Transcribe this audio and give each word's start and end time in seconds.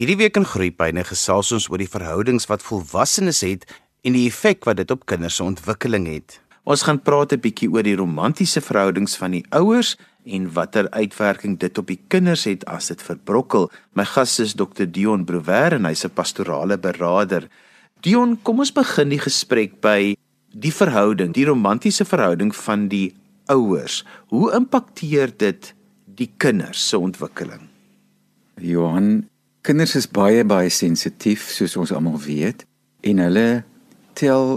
Hierdie 0.00 0.16
week 0.16 0.38
in 0.40 0.46
Groepyne 0.48 1.02
gesels 1.04 1.50
ons 1.52 1.66
oor 1.68 1.82
die 1.82 1.90
verhoudings 1.92 2.46
wat 2.48 2.62
volwassenes 2.64 3.42
het 3.44 3.66
en 4.00 4.14
die 4.16 4.22
effek 4.30 4.64
wat 4.64 4.78
dit 4.78 4.92
op 4.94 5.02
kinders 5.10 5.36
se 5.36 5.44
ontwikkeling 5.44 6.06
het. 6.08 6.38
Ons 6.64 6.86
gaan 6.86 7.02
praat 7.04 7.34
'n 7.36 7.40
bietjie 7.44 7.68
oor 7.68 7.84
die 7.84 7.98
romantiese 8.00 8.62
verhoudings 8.64 9.18
van 9.20 9.36
die 9.36 9.44
ouers 9.52 9.98
en 10.24 10.48
watter 10.54 10.88
uitwerking 10.90 11.58
dit 11.58 11.78
op 11.78 11.86
die 11.86 12.00
kinders 12.08 12.44
het 12.44 12.64
as 12.64 12.88
dit 12.88 13.02
verbrokkel. 13.02 13.68
My 13.92 14.04
gas 14.04 14.40
is 14.40 14.54
Dr 14.54 14.86
Dion 14.88 15.26
Brouwer 15.26 15.74
en 15.74 15.84
hy's 15.84 16.04
'n 16.06 16.14
pastorale 16.16 16.78
beraader. 16.78 17.48
Dion, 18.00 18.38
kom 18.42 18.58
ons 18.60 18.72
begin 18.72 19.10
die 19.10 19.20
gesprek 19.20 19.82
by 19.82 20.16
die 20.48 20.72
verhouding, 20.72 21.34
die 21.34 21.44
romantiese 21.44 22.06
verhouding 22.06 22.56
van 22.56 22.88
die 22.88 23.12
ouers. 23.48 24.04
Hoe 24.28 24.50
impakteer 24.52 25.30
dit 25.36 25.74
die 26.06 26.32
kinders 26.38 26.88
se 26.88 26.98
ontwikkeling? 26.98 27.68
Johan, 28.56 29.29
Kinders 29.60 29.92
is 29.94 30.06
baie 30.08 30.40
baie 30.48 30.70
sensitief 30.72 31.50
soos 31.52 31.76
ons 31.76 31.90
almal 31.92 32.16
weet 32.24 32.62
en 33.04 33.18
hulle 33.20 33.62
tel 34.16 34.56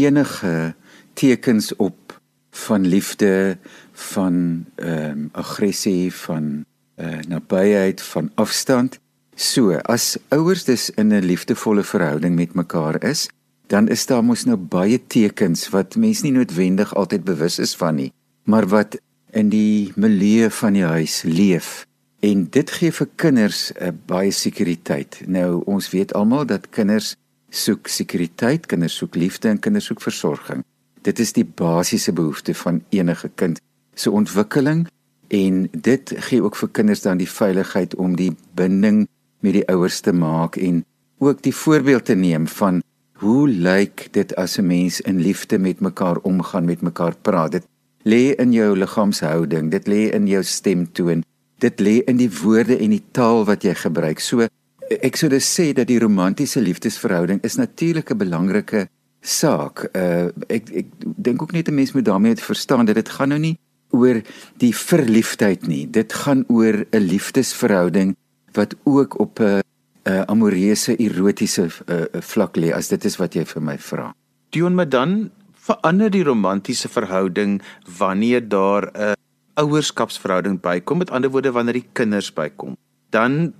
enige 0.00 0.72
tekens 1.20 1.74
op 1.76 2.14
van 2.50 2.86
liefde, 2.86 3.58
van 3.92 4.64
ehm 4.74 5.10
um, 5.10 5.28
aggressie, 5.32 6.12
van 6.14 6.64
uh, 6.96 7.20
nabyheid, 7.28 8.02
van 8.02 8.30
afstand. 8.34 8.98
So, 9.36 9.76
as 9.84 10.16
ouers 10.28 10.64
dus 10.64 10.90
in 10.90 11.12
'n 11.12 11.24
liefdevolle 11.24 11.84
verhouding 11.84 12.34
met 12.34 12.54
mekaar 12.54 13.04
is, 13.04 13.28
dan 13.66 13.88
is 13.88 14.06
daar 14.06 14.24
mos 14.24 14.44
nou 14.44 14.56
baie 14.56 15.06
tekens 15.06 15.68
wat 15.68 15.96
mens 15.96 16.22
nie 16.22 16.32
noodwendig 16.32 16.94
altyd 16.94 17.24
bewus 17.24 17.58
is 17.58 17.76
van 17.76 17.94
nie, 17.94 18.12
maar 18.44 18.66
wat 18.66 18.98
in 19.30 19.48
die 19.48 19.92
milieu 19.96 20.50
van 20.50 20.72
die 20.72 20.84
huis 20.84 21.22
leef. 21.22 21.86
En 22.20 22.42
dit 22.52 22.70
gee 22.70 22.92
vir 22.92 23.08
kinders 23.16 23.72
'n 23.72 23.82
uh, 23.82 23.86
eh, 23.86 23.94
baie 24.06 24.30
sekuriteit. 24.30 25.22
Nou 25.26 25.62
ons 25.64 25.90
weet 25.90 26.12
almal 26.12 26.46
dat 26.46 26.68
kinders 26.68 27.16
soek 27.48 27.88
sekuriteit, 27.88 28.66
kinders 28.66 28.96
soek 28.96 29.14
liefde 29.14 29.48
en 29.48 29.58
kinders 29.58 29.84
soek 29.84 30.00
versorging. 30.00 30.64
Dit 31.02 31.18
is 31.18 31.32
die 31.32 31.44
basiese 31.44 32.12
behoefte 32.12 32.54
van 32.54 32.84
enige 32.88 33.30
kind 33.34 33.60
se 33.94 34.10
ontwikkeling 34.10 34.86
en 35.28 35.68
dit 35.72 36.12
gee 36.16 36.42
ook 36.42 36.56
vir 36.56 36.68
kinders 36.68 37.00
dan 37.00 37.16
die 37.16 37.30
veiligheid 37.30 37.94
om 37.94 38.16
die 38.16 38.36
binding 38.54 39.08
met 39.40 39.52
die 39.52 39.66
ouers 39.68 40.00
te 40.00 40.12
maak 40.12 40.56
en 40.56 40.84
ook 41.18 41.42
die 41.42 41.54
voorbeeld 41.54 42.04
te 42.04 42.14
neem 42.14 42.46
van 42.46 42.82
hoe 43.20 43.48
lyk 43.48 44.08
dit 44.12 44.34
as 44.36 44.58
'n 44.58 44.66
mens 44.66 45.00
in 45.00 45.20
liefde 45.20 45.58
met 45.58 45.80
mekaar 45.80 46.16
omgaan, 46.16 46.64
met 46.64 46.80
mekaar 46.80 47.16
praat. 47.16 47.52
Dit 47.52 47.66
lê 48.02 48.34
in 48.36 48.52
jou 48.52 48.76
liggaamshouding, 48.76 49.70
dit 49.70 49.86
lê 49.86 50.12
in 50.12 50.26
jou 50.26 50.42
stemtoon 50.42 51.24
dit 51.60 51.80
lê 51.80 51.96
in 52.10 52.16
die 52.20 52.30
woorde 52.42 52.78
en 52.78 52.94
die 52.94 53.04
taal 53.16 53.44
wat 53.48 53.64
jy 53.66 53.74
gebruik. 53.74 54.20
So 54.20 54.46
ek 54.90 55.16
sou 55.16 55.30
dus 55.30 55.46
sê 55.46 55.70
dat 55.76 55.86
die 55.90 56.00
romantiese 56.02 56.60
liefdesverhouding 56.60 57.42
is 57.46 57.56
natuurlik 57.56 58.10
'n 58.10 58.18
belangrike 58.18 58.88
saak. 59.20 59.88
Uh 59.94 60.30
ek 60.48 60.70
ek 60.70 60.86
dink 61.16 61.42
ook 61.42 61.52
net 61.52 61.68
'n 61.68 61.74
mens 61.74 61.92
moet 61.92 62.04
daarmee 62.04 62.36
verstaan 62.36 62.86
dat 62.86 62.94
dit 62.94 63.08
gaan 63.08 63.28
nou 63.28 63.38
nie 63.38 63.58
oor 63.90 64.22
die 64.58 64.74
verliefdheid 64.74 65.66
nie. 65.66 65.86
Dit 65.90 66.12
gaan 66.12 66.44
oor 66.48 66.86
'n 66.90 66.98
liefdesverhouding 66.98 68.16
wat 68.52 68.74
ook 68.84 69.18
op 69.18 69.40
'n 69.40 69.60
'n 70.04 70.24
amoreuse 70.26 70.96
erotiese 70.96 71.68
uh, 71.86 72.04
vlak 72.20 72.56
lê 72.56 72.72
as 72.72 72.88
dit 72.88 73.04
is 73.04 73.16
wat 73.16 73.34
jy 73.34 73.44
vir 73.44 73.62
my 73.62 73.78
vra. 73.78 74.14
Dion, 74.50 74.74
maar 74.74 74.88
dan 74.88 75.30
verander 75.54 76.10
die 76.10 76.24
romantiese 76.24 76.88
verhouding 76.88 77.62
wanneer 77.98 78.48
daar 78.48 78.90
'n 78.92 79.00
uh, 79.00 79.12
ouerskapsverhouding 79.54 80.60
bykom, 80.60 80.98
met 80.98 81.10
ander 81.10 81.30
woorde 81.30 81.52
wanneer 81.52 81.80
die 81.80 81.88
kinders 81.92 82.32
bykom, 82.32 82.76
dan 83.10 83.52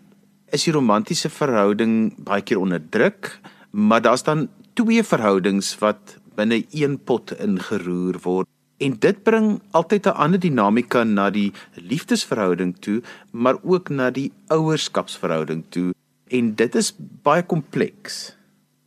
is 0.51 0.65
die 0.67 0.75
romantiese 0.75 1.31
verhouding 1.31 2.15
baie 2.27 2.43
keer 2.43 2.59
onder 2.59 2.83
druk, 2.91 3.39
maar 3.71 4.03
daar's 4.03 4.23
dan 4.27 4.49
twee 4.75 5.03
verhoudings 5.03 5.77
wat 5.83 6.17
binne 6.39 6.63
een 6.71 6.99
pot 6.99 7.33
ingeroer 7.39 8.19
word. 8.23 8.49
En 8.81 8.97
dit 8.99 9.23
bring 9.23 9.61
altyd 9.71 10.07
'n 10.07 10.17
ander 10.25 10.41
dinamika 10.41 11.05
na 11.05 11.31
die 11.31 11.53
liefdesverhouding 11.75 12.77
toe, 12.81 13.03
maar 13.31 13.57
ook 13.63 13.89
na 13.89 14.11
die 14.11 14.33
ouerskapsverhouding 14.47 15.65
toe. 15.69 15.95
En 16.29 16.55
dit 16.55 16.75
is 16.75 16.95
baie 17.23 17.43
kompleks. 17.43 18.37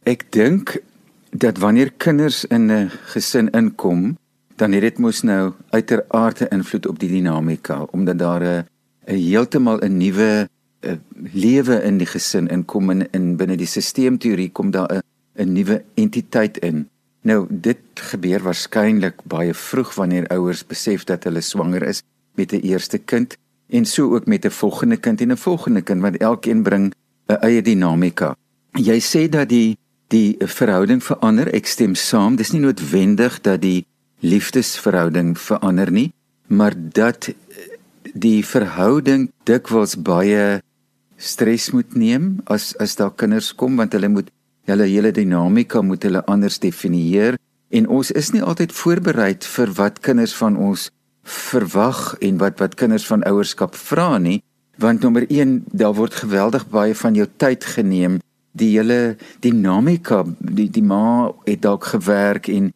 Ek 0.03 0.31
dink 0.31 0.81
dat 1.31 1.57
wanneer 1.57 1.91
kinders 1.91 2.45
in 2.45 2.71
'n 2.71 2.89
gesin 3.05 3.49
inkom, 3.49 4.17
dan 4.55 4.71
het 4.71 4.81
dit 4.81 4.97
mos 4.97 5.21
nou 5.21 5.53
uiteraard 5.69 6.39
'n 6.41 6.53
invloed 6.53 6.87
op 6.87 6.99
die 6.99 7.09
dinamika 7.09 7.85
omdat 7.91 8.17
daar 8.17 8.43
'n 8.43 8.65
'n 9.05 9.15
heeltemal 9.15 9.79
'n 9.79 9.97
nuwe 9.97 10.49
lewe 11.33 11.81
in 11.83 11.97
die 11.97 12.07
gesin 12.07 12.47
inkom 12.51 12.89
en 12.89 13.05
in 13.11 13.35
binne 13.39 13.55
die 13.59 13.69
sisteemteorie 13.69 14.51
kom 14.51 14.71
daar 14.71 14.91
'n 14.91 15.01
'n 15.35 15.53
nuwe 15.53 15.83
entiteit 15.95 16.57
in. 16.57 16.89
Nou 17.21 17.47
dit 17.49 17.79
gebeur 17.93 18.43
waarskynlik 18.43 19.23
baie 19.23 19.53
vroeg 19.53 19.95
wanneer 19.95 20.27
ouers 20.27 20.67
besef 20.67 21.03
dat 21.03 21.23
hulle 21.23 21.41
swanger 21.41 21.83
is 21.83 22.03
met 22.35 22.51
'n 22.51 22.59
eerste 22.59 22.97
kind 22.97 23.37
en 23.69 23.85
so 23.85 24.15
ook 24.15 24.25
met 24.25 24.45
'n 24.45 24.49
volgende 24.49 24.97
kind 24.97 25.21
en 25.21 25.31
'n 25.31 25.37
volgende 25.37 25.81
kind 25.81 26.01
want 26.01 26.17
elkeen 26.17 26.63
bring 26.63 26.93
'n 27.27 27.39
eie 27.41 27.61
dinamika. 27.61 28.35
Jy 28.71 28.99
sê 28.99 29.29
dat 29.29 29.49
die 29.49 29.77
die 30.07 30.35
verhouding 30.39 31.03
verander. 31.03 31.53
Ek 31.53 31.65
stem 31.65 31.95
saam. 31.95 32.35
Dis 32.35 32.51
nie 32.51 32.61
noodwendig 32.61 33.41
dat 33.41 33.61
die 33.61 33.85
liefdesverhouding 34.23 35.35
verander 35.39 35.91
nie, 35.91 36.11
maar 36.47 36.73
dat 36.75 37.29
die 38.13 38.43
verhouding 38.45 39.29
dikwels 39.47 39.95
baie 39.99 40.61
stres 41.17 41.69
moet 41.75 41.95
neem 41.95 42.39
as 42.51 42.73
as 42.83 42.95
daar 42.99 43.13
kinders 43.15 43.53
kom 43.55 43.77
want 43.79 43.93
hulle 43.95 44.09
moet 44.11 44.29
hulle 44.69 44.87
hele 44.87 45.11
dinamika 45.11 45.81
moet 45.81 46.03
hulle 46.07 46.23
anders 46.25 46.59
definieer. 46.63 47.37
En 47.73 47.87
ons 47.87 48.11
is 48.11 48.31
nie 48.31 48.43
altyd 48.43 48.71
voorberei 48.71 49.33
vir 49.55 49.71
wat 49.79 49.99
kinders 50.05 50.35
van 50.37 50.57
ons 50.57 50.89
verwag 51.23 52.15
en 52.21 52.39
wat 52.39 52.59
wat 52.59 52.75
kinders 52.79 53.07
van 53.07 53.23
ouerskap 53.27 53.75
vra 53.75 54.17
nie 54.17 54.41
want 54.77 55.01
nommer 55.01 55.25
1 55.29 55.63
daar 55.71 55.93
word 55.93 56.13
geweldig 56.13 56.65
baie 56.69 56.95
van 56.95 57.13
jou 57.15 57.27
tyd 57.37 57.65
geneem. 57.65 58.19
Die 58.51 58.71
hele 58.77 59.15
dinamika 59.39 60.23
die 60.39 60.69
die 60.69 60.83
ma 60.83 61.31
het 61.45 61.61
dalk 61.61 61.85
gewerk 61.93 62.47
en 62.47 62.71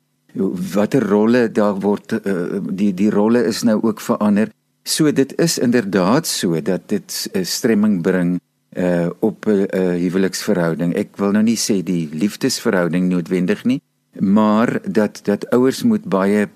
watter 0.74 1.04
rolle 1.04 1.52
daar 1.52 1.80
word 1.82 2.14
uh, 2.14 2.60
die 2.62 2.94
die 2.94 3.10
rolle 3.10 3.44
is 3.46 3.64
nou 3.64 3.80
ook 3.82 4.02
verander. 4.02 4.52
So 4.84 5.12
dit 5.12 5.34
is 5.40 5.58
inderdaad 5.58 6.28
so 6.28 6.62
dat 6.62 6.90
dit 6.90 7.30
'n 7.34 7.38
uh, 7.38 7.44
stremming 7.46 8.02
bring 8.02 8.40
uh 8.78 9.10
op 9.20 9.46
'n 9.46 9.68
uh, 9.74 9.98
huweliksverhouding. 10.04 10.94
Ek 10.96 11.18
wil 11.18 11.32
nou 11.32 11.44
nie 11.44 11.58
sê 11.58 11.84
die 11.84 12.10
liefdesverhouding 12.12 13.10
noodwendig 13.10 13.64
nie, 13.64 13.82
maar 14.20 14.80
dat 14.92 15.20
dat 15.24 15.50
ouers 15.50 15.84
moet 15.84 16.04
baie 16.04 16.48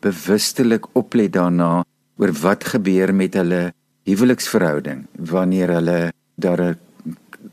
bewustelik 0.00 0.86
oplet 0.92 1.32
daarna 1.32 1.84
oor 2.16 2.32
wat 2.32 2.64
gebeur 2.64 3.14
met 3.14 3.34
hulle 3.34 3.72
huweliksverhouding 4.04 5.06
wanneer 5.12 5.68
hulle 5.68 6.12
daar 6.34 6.60
'n 6.60 6.78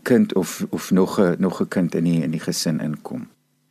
kind 0.04 0.34
of 0.34 0.66
of 0.70 0.92
nog 0.92 1.20
'n 1.20 1.36
nog 1.40 1.62
'n 1.62 1.68
kind 1.68 1.96
in 1.96 2.04
die 2.04 2.24
in 2.24 2.32
die 2.32 2.40
gesin 2.40 2.80
inkom. 2.80 3.28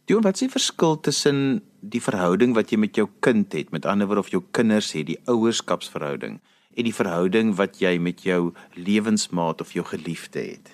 Dion, 0.07 0.23
wat 0.23 0.39
is 0.39 0.45
die 0.45 0.53
verskil 0.53 1.01
tussen 1.03 1.39
die 1.83 1.99
verhouding 1.99 2.53
wat 2.55 2.71
jy 2.71 2.77
met 2.79 2.95
jou 2.95 3.09
kind 3.27 3.51
het, 3.57 3.73
met 3.75 3.89
ander 3.91 4.07
woorde 4.07 4.23
of 4.23 4.29
jou 4.31 4.43
kinders 4.55 4.93
het, 4.95 5.09
die 5.09 5.19
ouerskapsverhouding 5.27 6.37
en 6.77 6.87
die 6.87 6.95
verhouding 6.95 7.57
wat 7.59 7.81
jy 7.83 7.97
met 7.99 8.23
jou 8.23 8.53
lewensmaat 8.79 9.65
of 9.65 9.75
jou 9.75 9.83
geliefde 9.89 10.45
het? 10.45 10.71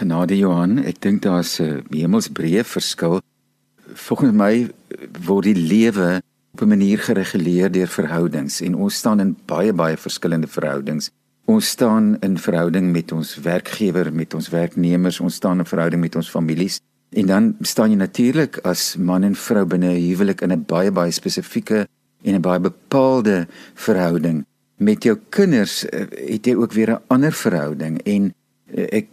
Genade 0.00 0.34
Johan, 0.34 0.80
ek 0.82 0.98
dink 0.98 1.22
daar's 1.22 1.60
'n 1.60 1.86
hemelsbreë 1.94 2.64
verskil. 2.64 3.20
Volgens 3.94 4.34
my 4.34 4.70
word 5.26 5.44
die 5.44 5.62
lewe 5.62 6.22
op 6.54 6.62
'n 6.62 6.68
manier 6.74 6.98
gereguleer 6.98 7.70
deur 7.70 7.88
verhoudings 7.88 8.60
en 8.62 8.74
ons 8.74 8.94
staan 8.94 9.20
in 9.20 9.36
baie 9.46 9.72
baie 9.72 9.96
verskillende 9.96 10.48
verhoudings. 10.48 11.10
Ons 11.46 11.68
staan 11.68 12.16
in 12.20 12.38
verhouding 12.38 12.90
met 12.92 13.12
ons 13.12 13.36
werkgewer, 13.36 14.12
met 14.12 14.34
ons 14.34 14.48
werknemers, 14.48 15.20
ons 15.20 15.34
staan 15.34 15.58
in 15.58 15.66
verhouding 15.66 16.00
met 16.00 16.16
ons 16.16 16.30
families 16.30 16.80
En 17.12 17.26
dan 17.26 17.56
staan 17.60 17.90
jy 17.90 17.96
natuurlik 17.96 18.58
as 18.64 18.96
man 18.96 19.22
en 19.22 19.34
vrou 19.34 19.64
binne 19.66 19.92
'n 19.92 20.06
huwelik 20.08 20.40
in 20.40 20.52
'n 20.52 20.64
baie 20.66 20.90
baie 20.90 21.10
spesifieke 21.10 21.88
en 22.22 22.34
'n 22.34 22.40
baie 22.40 22.60
bepaalde 22.60 23.46
verhouding. 23.74 24.44
Met 24.76 25.02
jou 25.02 25.18
kinders 25.28 25.88
eh, 25.88 26.06
het 26.34 26.46
jy 26.46 26.54
ook 26.54 26.72
weer 26.72 26.90
'n 26.90 27.02
ander 27.06 27.32
verhouding 27.32 28.02
en 28.02 28.34
eh, 28.74 28.86
ek 28.98 29.06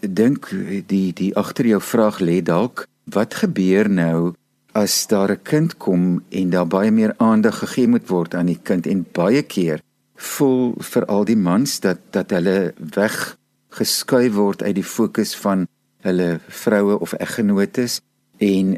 dink 0.00 0.50
die 0.86 1.12
die 1.12 1.36
agter 1.36 1.66
jou 1.66 1.80
vraag 1.80 2.18
lê 2.18 2.42
dalk 2.42 2.86
wat 3.04 3.34
gebeur 3.34 3.90
nou 3.90 4.34
as 4.72 5.06
daar 5.06 5.30
'n 5.30 5.42
kind 5.42 5.76
kom 5.76 6.22
en 6.28 6.50
daar 6.50 6.66
baie 6.66 6.90
meer 6.90 7.14
aandag 7.16 7.58
gegee 7.58 7.88
moet 7.88 8.08
word 8.08 8.34
aan 8.34 8.46
die 8.46 8.60
kind 8.62 8.86
en 8.86 9.06
baie 9.12 9.42
keer 9.42 9.80
voel 10.14 10.74
vir 10.78 11.04
al 11.06 11.24
die 11.24 11.36
mans 11.36 11.80
dat 11.80 11.98
dat 12.10 12.30
hulle 12.30 12.74
weg 12.94 13.36
geskuif 13.68 14.32
word 14.34 14.62
uit 14.62 14.74
die 14.74 14.90
fokus 14.96 15.36
van 15.36 15.66
hulle 16.08 16.40
vroue 16.48 16.98
of 16.98 17.12
eggenotes 17.12 18.00
en 18.38 18.76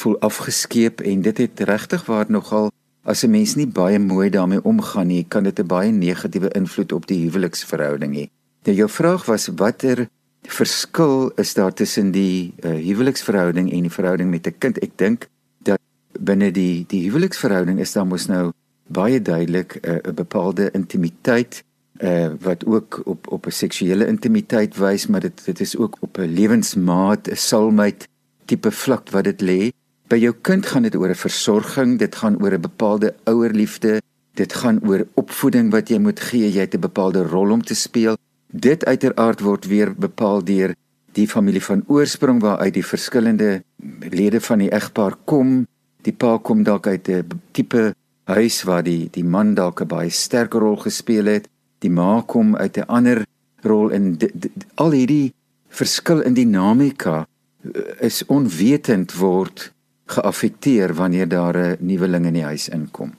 voel 0.00 0.18
afgeskeep 0.20 1.00
en 1.00 1.22
dit 1.22 1.42
het 1.44 1.60
regtig 1.68 2.06
waar 2.08 2.28
nogal 2.28 2.70
as 3.02 3.22
'n 3.24 3.30
mens 3.30 3.54
nie 3.54 3.66
baie 3.66 3.98
mooi 3.98 4.30
daarmee 4.30 4.64
omgaan 4.64 5.06
nie, 5.06 5.24
kan 5.28 5.42
dit 5.42 5.58
'n 5.58 5.66
baie 5.66 5.90
negatiewe 5.90 6.48
invloed 6.48 6.92
op 6.92 7.06
die 7.06 7.20
huweliksverhouding 7.26 8.14
hê. 8.14 8.26
Nou 8.64 8.76
jou 8.76 8.88
vraag 8.88 9.24
was 9.24 9.48
watter 9.56 10.08
verskil 10.42 11.32
is 11.36 11.54
daar 11.54 11.72
tussen 11.72 12.10
die 12.10 12.54
uh, 12.64 12.70
huweliksverhouding 12.70 13.72
en 13.72 13.80
die 13.80 13.90
verhouding 13.90 14.30
met 14.30 14.46
'n 14.46 14.58
kind. 14.58 14.78
Ek 14.78 14.90
dink 14.96 15.28
dat 15.58 15.80
binne 16.20 16.50
die 16.50 16.84
die 16.86 17.10
huweliksverhouding 17.10 17.78
is 17.78 17.92
daar 17.92 18.06
mos 18.06 18.26
nou 18.26 18.52
baie 18.86 19.22
duidelik 19.22 19.74
eh, 19.74 19.92
'n 19.92 20.08
uh, 20.08 20.14
bepaalde 20.14 20.70
intimiteit 20.70 21.64
uh, 22.02 22.30
wat 22.40 22.66
ook 22.66 23.00
op 23.04 23.30
op 23.30 23.46
'n 23.46 23.50
seksuele 23.50 24.06
intimiteit 24.06 24.76
wys, 24.76 25.06
maar 25.06 25.20
dit 25.20 25.44
dit 25.44 25.60
is 25.60 25.76
ook 25.76 25.96
op 26.00 26.18
'n 26.18 26.34
lewensmaat, 26.34 27.28
'n 27.28 27.36
soulmate 27.36 28.06
tipe 28.44 28.70
vlak 28.70 29.10
wat 29.10 29.24
dit 29.24 29.40
lê. 29.42 29.70
By 30.08 30.16
jou 30.16 30.34
kind 30.40 30.66
gaan 30.66 30.82
dit 30.82 30.96
oor 30.96 31.08
'n 31.08 31.14
versorging, 31.14 31.98
dit 31.98 32.14
gaan 32.14 32.42
oor 32.42 32.52
'n 32.52 32.60
bepaalde 32.60 33.14
ouerliefde, 33.24 34.02
dit 34.34 34.52
gaan 34.52 34.80
oor 34.88 35.06
opvoeding 35.14 35.70
wat 35.70 35.88
jy 35.88 35.98
moet 35.98 36.20
gee, 36.20 36.52
jy 36.52 36.60
het 36.60 36.74
'n 36.74 36.80
bepaalde 36.80 37.22
rol 37.22 37.50
om 37.50 37.62
te 37.62 37.74
speel. 37.74 38.16
Dit 38.46 38.84
uiteraard 38.84 39.40
word 39.40 39.66
weer 39.66 39.94
bepaal 39.96 40.44
deur 40.44 40.74
die 41.12 41.28
familie 41.28 41.62
van 41.62 41.84
oorsprong 41.86 42.40
waaruit 42.40 42.74
die 42.74 42.86
verskillende 42.86 43.62
lede 44.10 44.40
van 44.40 44.58
die 44.58 44.72
egpaar 44.72 45.16
kom. 45.24 45.66
Die 46.02 46.12
pa 46.12 46.38
kom 46.38 46.62
dalk 46.62 46.86
uit 46.86 47.08
'n 47.08 47.28
tipe 47.52 47.94
huis 48.24 48.62
waar 48.62 48.82
die 48.82 49.08
die 49.10 49.24
man 49.24 49.54
dalk 49.54 49.80
'n 49.80 49.86
baie 49.86 50.10
sterk 50.10 50.52
rol 50.52 50.76
gespeel 50.76 51.24
het. 51.24 51.48
Die 51.82 51.90
ma 51.90 52.22
kom 52.26 52.56
uit 52.56 52.76
'n 52.78 52.86
ander 52.86 53.26
rol 53.62 53.90
in 53.90 54.18
al 54.74 54.90
hierdie 54.90 55.34
verskil 55.68 56.20
in 56.20 56.34
dinamika 56.34 57.26
eh, 57.26 58.06
is 58.06 58.22
onwetend 58.26 59.14
word 59.14 59.72
geaffekteer 60.06 60.94
wanneer 60.94 61.28
daar 61.28 61.56
'n 61.56 61.76
nuweling 61.80 62.26
in 62.26 62.34
die 62.34 62.44
huis 62.44 62.68
inkom. 62.68 63.12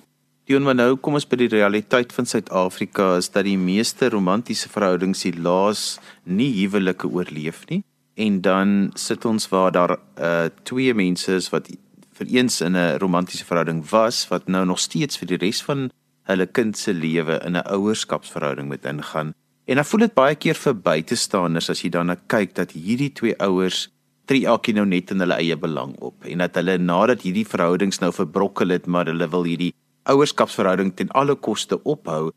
Dion, 0.44 0.64
maar 0.64 0.76
nou 0.76 0.96
kom 0.96 1.14
ons 1.14 1.28
by 1.28 1.38
die 1.40 1.48
realiteit 1.48 2.14
van 2.14 2.26
Suid-Afrika 2.26 3.16
is 3.18 3.30
dat 3.32 3.46
die 3.48 3.58
meeste 3.58 4.10
romantiese 4.10 4.70
verhoudings 4.70 5.22
die 5.24 5.38
laas 5.40 6.00
nie 6.24 6.52
huwelike 6.58 7.08
oorleef 7.08 7.64
nie. 7.70 7.84
En 8.16 8.42
dan 8.42 8.92
sit 8.94 9.26
ons 9.26 9.48
waar 9.50 9.72
daar 9.72 9.98
uh 10.20 10.50
twee 10.64 10.94
mense 10.94 11.32
is 11.32 11.50
wat 11.50 11.70
vir 12.14 12.28
eens 12.28 12.62
in 12.62 12.76
'n 12.76 12.98
romantiese 13.00 13.46
verhouding 13.46 13.90
was 13.90 14.28
wat 14.28 14.48
nou 14.48 14.66
nog 14.66 14.80
steeds 14.80 15.18
vir 15.18 15.28
die 15.28 15.38
res 15.38 15.64
van 15.64 15.92
hulle 16.30 16.48
kind 16.48 16.78
se 16.78 16.94
lewe 16.94 17.40
in 17.46 17.58
'n 17.58 17.68
ouerskapsverhouding 17.76 18.68
moet 18.68 18.86
ingaan. 18.86 19.34
En 19.66 19.76
dan 19.76 19.86
voel 19.86 20.00
dit 20.00 20.14
baie 20.14 20.36
keer 20.36 20.56
vir 20.56 20.76
buitestanders 20.76 21.70
as 21.70 21.82
jy 21.82 21.90
dan 21.90 22.18
kyk 22.28 22.56
dat 22.56 22.72
hierdie 22.72 23.14
twee 23.14 23.36
ouers 23.40 23.90
tree 24.26 24.46
elkeen 24.46 24.76
nou 24.76 24.86
net 24.86 25.12
in 25.12 25.20
hulle 25.20 25.38
eie 25.40 25.56
belang 25.60 25.96
op 26.00 26.26
en 26.26 26.44
dat 26.44 26.56
hulle 26.56 26.78
nadat 26.78 27.22
hierdie 27.22 27.48
verhoudings 27.48 28.00
nou 28.00 28.12
verbrokkel 28.12 28.70
het, 28.70 28.88
maar 28.88 29.06
hulle 29.06 29.28
wil 29.28 29.44
hierdie 29.44 29.74
ouerskapsverhouding 30.04 30.96
ten 30.96 31.12
alle 31.12 31.36
koste 31.36 31.80
ophou, 31.84 32.32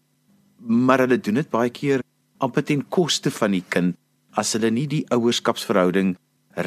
maar 0.59 0.99
hulle 1.05 1.19
doen 1.19 1.35
dit 1.35 1.51
baie 1.51 1.71
keer 1.71 2.03
amper 2.39 2.65
ten 2.65 2.83
koste 2.89 3.31
van 3.31 3.57
die 3.57 3.65
kind 3.69 3.97
as 4.37 4.53
hulle 4.53 4.71
nie 4.71 4.87
die 4.87 5.05
ouerskapsverhouding 5.15 6.17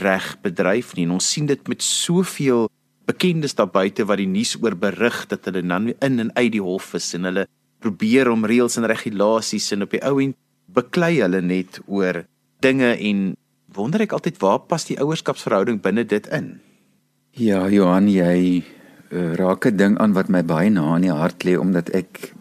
reg 0.01 0.35
bedryf 0.41 0.95
nie. 0.95 1.05
En 1.05 1.17
ons 1.17 1.31
sien 1.33 1.45
dit 1.49 1.67
met 1.67 1.83
soveel 1.83 2.69
bekendes 3.09 3.55
daar 3.57 3.71
buite 3.73 4.05
wat 4.05 4.21
die 4.21 4.29
nuus 4.29 4.55
oor 4.61 4.75
berig 4.77 5.23
dat 5.31 5.49
hulle 5.49 5.63
dan 5.65 5.89
in 5.91 6.19
en 6.25 6.31
uit 6.35 6.51
die 6.53 6.63
hof 6.63 6.93
is 6.99 7.13
en 7.17 7.25
hulle 7.29 7.47
probeer 7.81 8.29
om 8.29 8.45
reëls 8.45 8.77
en 8.77 8.89
regulasies 8.91 9.71
en 9.73 9.87
op 9.87 9.95
die 9.95 10.03
ou 10.05 10.19
end 10.21 10.37
beklei 10.69 11.15
hulle 11.21 11.41
net 11.41 11.79
oor 11.87 12.23
dinge 12.61 12.91
en 13.09 13.31
wonder 13.73 14.03
ek 14.05 14.13
altyd 14.17 14.37
waar 14.41 14.59
pas 14.69 14.85
die 14.85 14.99
ouerskapsverhouding 15.01 15.79
binne 15.81 16.05
dit 16.05 16.27
in? 16.35 16.57
Ja, 17.37 17.63
Johan, 17.69 18.09
jy 18.11 18.61
uh, 19.13 19.33
raak 19.39 19.65
'n 19.65 19.77
ding 19.77 19.97
aan 19.97 20.13
wat 20.13 20.29
my 20.29 20.43
baie 20.43 20.69
na 20.69 20.95
in 20.97 21.07
die 21.07 21.13
hart 21.13 21.45
lê 21.45 21.57
omdat 21.57 21.89
ek 21.89 22.33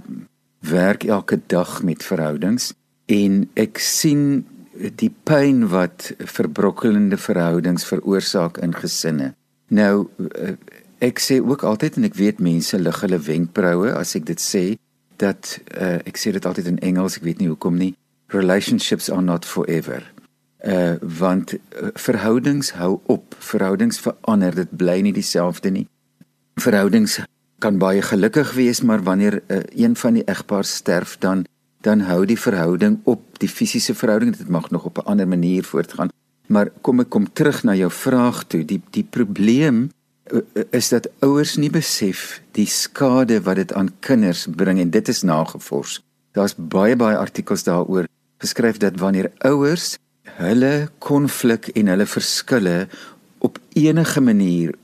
werk 0.61 1.05
elke 1.05 1.41
dag 1.47 1.83
met 1.83 2.03
verhoudings 2.03 2.75
en 3.07 3.49
ek 3.57 3.79
sien 3.79 4.45
die 4.79 5.11
pyn 5.25 5.69
wat 5.73 6.13
verbrokkelende 6.19 7.17
verhoudings 7.17 7.85
veroorsaak 7.85 8.59
in 8.59 8.75
gesinne. 8.75 9.35
Nou 9.69 10.09
uh, 10.19 10.55
ek 10.99 11.19
sê 11.23 11.39
ook 11.41 11.63
altyd 11.63 11.97
en 11.97 12.09
ek 12.09 12.19
weet 12.19 12.41
mense 12.41 12.79
lig 12.79 13.01
hulle 13.01 13.19
wenkbroue 13.19 13.93
as 13.95 14.15
ek 14.17 14.27
dit 14.27 14.41
sê 14.41 14.65
dat 15.17 15.59
uh, 15.75 15.99
ek 16.07 16.17
sê 16.17 16.33
dit 16.33 16.47
altyd 16.47 16.67
in 16.67 16.79
Engels, 16.79 17.19
ek 17.19 17.27
weet 17.27 17.39
nie 17.43 17.51
hoekom 17.51 17.77
nie. 17.79 17.95
Relationships 18.33 19.11
are 19.11 19.23
not 19.23 19.45
forever. 19.45 20.03
Uh 20.65 20.97
want 21.03 21.55
uh, 21.55 21.93
verhoudings 21.95 22.73
hou 22.75 23.01
op, 23.07 23.37
verhoudings 23.39 24.01
verander, 24.03 24.55
dit 24.55 24.75
bly 24.77 25.01
nie 25.07 25.15
dieselfde 25.15 25.71
nie 25.71 25.87
verhoudings 26.59 27.21
kan 27.59 27.79
baie 27.79 28.03
gelukkig 28.03 28.53
wees, 28.55 28.83
maar 28.83 29.03
wanneer 29.03 29.43
uh, 29.47 29.63
een 29.75 29.97
van 29.97 30.19
die 30.19 30.25
egpaar 30.25 30.65
sterf 30.65 31.19
dan 31.19 31.47
dan 31.81 32.01
hou 32.01 32.25
die 32.27 32.39
verhouding 32.39 32.99
op, 33.07 33.39
die 33.39 33.49
fisiese 33.49 33.95
verhouding, 33.95 34.33
dit 34.37 34.49
mag 34.49 34.71
nog 34.71 34.85
op 34.85 34.99
'n 34.99 35.07
ander 35.07 35.29
manier 35.29 35.65
voortgaan. 35.65 36.09
Maar 36.49 36.71
kom 36.83 37.01
ek 37.05 37.11
kom 37.13 37.29
terug 37.33 37.63
na 37.69 37.77
jou 37.77 37.91
vraag 37.93 38.45
toe. 38.49 38.65
Die 38.65 38.81
die 38.95 39.05
probleem 39.05 39.89
uh, 40.33 40.43
is 40.73 40.91
dat 40.93 41.09
ouers 41.25 41.57
nie 41.61 41.71
besef 41.73 42.41
die 42.57 42.69
skade 42.69 43.41
wat 43.45 43.61
dit 43.61 43.73
aan 43.77 43.93
kinders 44.05 44.47
bring 44.49 44.81
en 44.81 44.91
dit 44.91 45.09
is 45.09 45.23
nagevors. 45.23 46.01
Daar's 46.37 46.57
baie 46.57 46.97
baie 46.97 47.17
artikels 47.17 47.67
daaroor 47.69 48.09
geskryf 48.43 48.81
dat 48.81 49.01
wanneer 49.01 49.31
ouers 49.49 49.97
hulle 50.39 50.89
konflik 51.03 51.71
en 51.75 51.91
hulle 51.91 52.07
verskille 52.07 52.87
op 53.45 53.59
enige 53.75 54.21
manier 54.21 54.75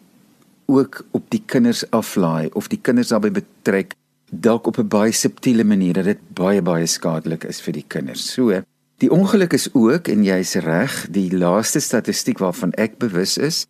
ook 0.66 1.04
op 1.10 1.28
die 1.30 1.42
kinders 1.46 1.84
aflaai 1.90 2.48
of 2.52 2.68
die 2.72 2.80
kinders 2.80 3.12
daarbey 3.12 3.30
betrek 3.30 3.94
dalk 4.30 4.66
op 4.66 4.78
'n 4.78 4.88
baie 4.88 5.12
subtiele 5.12 5.64
manier 5.64 5.92
dat 5.92 6.04
dit 6.04 6.20
baie 6.34 6.62
baie 6.62 6.86
skadelik 6.86 7.44
is 7.44 7.60
vir 7.60 7.72
die 7.72 7.84
kinders. 7.88 8.32
So, 8.32 8.62
die 9.04 9.12
ongeluk 9.12 9.52
is 9.52 9.68
ook 9.76 10.08
en 10.08 10.22
jy's 10.24 10.54
reg, 10.64 10.92
die 11.12 11.28
laaste 11.36 11.80
statistiek 11.84 12.40
waarvan 12.40 12.72
ek 12.80 12.96
bewus 13.02 13.36
is, 13.36 13.64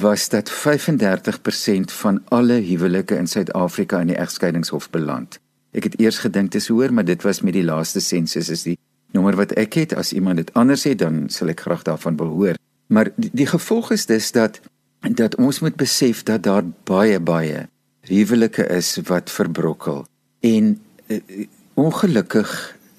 was 0.00 0.28
dat 0.32 0.48
35% 0.52 1.92
van 2.00 2.20
alle 2.32 2.60
huwelike 2.64 3.16
in 3.16 3.28
Suid-Afrika 3.28 4.00
in 4.00 4.12
die 4.12 4.16
egskeidingshof 4.20 4.88
beland. 4.92 5.36
Ek 5.76 5.90
het 5.90 5.98
eers 6.00 6.20
gedink 6.24 6.52
dit 6.52 6.62
is 6.62 6.70
hoër, 6.72 6.92
maar 6.92 7.04
dit 7.04 7.24
was 7.24 7.42
met 7.44 7.56
die 7.56 7.64
laaste 7.64 8.00
sensus 8.00 8.48
is 8.52 8.64
die 8.64 8.78
nommer 9.16 9.36
wat 9.36 9.52
ek 9.60 9.76
het. 9.76 9.92
As 9.96 10.14
iemand 10.16 10.40
dit 10.40 10.52
anders 10.56 10.86
het, 10.88 11.00
dan 11.04 11.26
sal 11.32 11.52
ek 11.52 11.66
graag 11.66 11.84
daarvan 11.88 12.16
wil 12.20 12.32
hoor. 12.32 12.60
Maar 12.88 13.12
die, 13.16 13.30
die 13.32 13.48
gevolg 13.48 13.92
is 13.96 14.08
dus 14.08 14.32
dat 14.32 14.60
dat 15.04 15.36
ons 15.36 15.60
moet 15.62 15.76
besef 15.78 16.24
dat 16.26 16.42
daar 16.42 16.64
baie 16.88 17.20
baie 17.20 17.68
huwelike 18.08 18.64
is 18.72 18.96
wat 19.06 19.30
verbrokkel 19.30 20.06
en 20.42 20.72
uh, 21.06 21.46
ongelukkig 21.78 22.50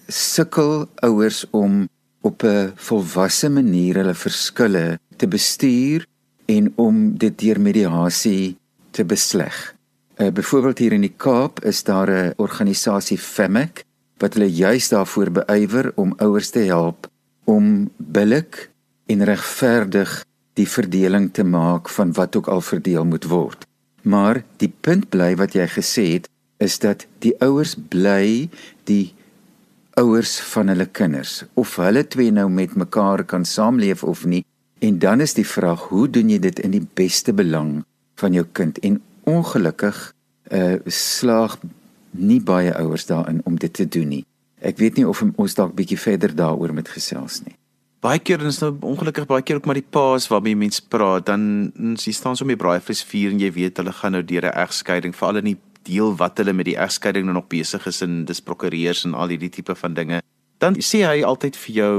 sukkel 0.09 0.87
ouers 1.05 1.45
om 1.51 1.87
op 2.21 2.43
'n 2.43 2.71
volwasse 2.75 3.49
manier 3.49 3.95
hulle 3.95 4.13
verskille 4.13 4.99
te 5.17 5.27
bestuur 5.27 6.05
en 6.45 6.73
om 6.75 7.17
dit 7.17 7.39
deur 7.39 7.61
mediasie 7.61 8.57
te 8.91 9.05
besleg. 9.05 9.75
Uh, 10.17 10.27
Byvoorbeeld 10.31 10.77
hier 10.77 10.93
in 10.93 11.01
die 11.01 11.15
Kaap 11.17 11.63
is 11.63 11.83
daar 11.83 12.09
'n 12.09 12.33
organisasie 12.37 13.17
FEMAC 13.17 13.83
wat 14.17 14.33
hulle 14.33 14.51
juis 14.51 14.89
daarvoor 14.89 15.31
beywer 15.31 15.91
om 15.95 16.13
ouers 16.17 16.49
te 16.49 16.59
help 16.59 17.07
om 17.43 17.91
billik 17.97 18.69
en 19.05 19.23
regverdig 19.23 20.25
die 20.53 20.67
verdeling 20.67 21.33
te 21.33 21.43
maak 21.43 21.89
van 21.89 22.13
wat 22.13 22.35
ook 22.35 22.47
al 22.47 22.61
verdeel 22.61 23.05
moet 23.05 23.25
word. 23.25 23.65
Maar 24.01 24.43
die 24.57 24.73
punt 24.81 25.09
bly 25.09 25.35
wat 25.35 25.53
jy 25.53 25.67
gesê 25.67 26.05
het 26.13 26.29
is 26.57 26.79
dat 26.79 27.07
die 27.23 27.33
ouers 27.39 27.75
bly 27.89 28.49
die 28.83 29.13
ouers 29.99 30.39
van 30.53 30.71
hulle 30.71 30.87
kinders 30.99 31.43
of 31.59 31.75
hulle 31.81 32.05
twee 32.07 32.31
nou 32.31 32.47
met 32.49 32.75
mekaar 32.79 33.23
kan 33.27 33.45
saamleef 33.45 34.03
of 34.03 34.25
nie 34.25 34.43
en 34.79 34.99
dan 35.03 35.21
is 35.25 35.35
die 35.37 35.47
vraag 35.47 35.89
hoe 35.91 36.07
doen 36.07 36.31
jy 36.31 36.39
dit 36.39 36.59
in 36.63 36.75
die 36.77 36.85
beste 37.01 37.35
belang 37.35 37.79
van 38.21 38.35
jou 38.37 38.45
kind 38.59 38.79
en 38.89 39.01
ongelukkig 39.29 39.99
uh 40.55 40.75
slaag 40.85 41.59
nie 42.11 42.39
baie 42.41 42.73
ouers 42.79 43.05
daarin 43.05 43.41
om 43.45 43.59
dit 43.61 43.73
te 43.73 43.85
doen 43.85 44.07
nie. 44.09 44.23
Ek 44.65 44.79
weet 44.81 44.97
nie 44.97 45.07
of 45.07 45.21
ons 45.21 45.55
dalk 45.55 45.75
bietjie 45.77 45.99
verder 45.99 46.33
daaroor 46.35 46.73
moet 46.73 46.89
gesels 46.89 47.43
nie 47.45 47.59
baie 48.03 48.19
keer 48.23 48.43
is 48.47 48.61
nou 48.63 48.71
ongelukkig 48.93 49.27
baie 49.27 49.43
keer 49.43 49.59
ook 49.59 49.67
maar 49.67 49.79
die 49.79 49.91
paas 49.95 50.27
waarmee 50.31 50.55
mense 50.55 50.83
praat 50.87 51.25
dan 51.27 51.41
jy 51.99 52.13
staan 52.15 52.37
so 52.39 52.47
met 52.47 52.59
braaivleis 52.59 53.03
vuur 53.07 53.33
en 53.33 53.41
jy 53.43 53.49
weet 53.55 53.81
hulle 53.81 53.93
gaan 53.95 54.15
nou 54.15 54.23
deur 54.23 54.47
'n 54.47 54.55
egskeiding 54.63 55.15
veral 55.15 55.41
in 55.41 55.51
die 55.51 55.59
deel 55.87 56.15
wat 56.19 56.39
hulle 56.41 56.53
met 56.53 56.67
die 56.69 56.77
egskeiding 56.77 57.25
nou 57.27 57.37
nog 57.39 57.49
besig 57.51 57.85
is 57.87 58.01
en 58.05 58.25
dis 58.25 58.41
prokureurs 58.41 59.05
en 59.05 59.13
al 59.13 59.33
hierdie 59.33 59.51
tipe 59.53 59.75
van 59.75 59.93
dinge 59.93 60.21
dan 60.59 60.75
sê 60.83 61.05
hy 61.07 61.21
altyd 61.23 61.57
vir 61.65 61.75
jou 61.75 61.93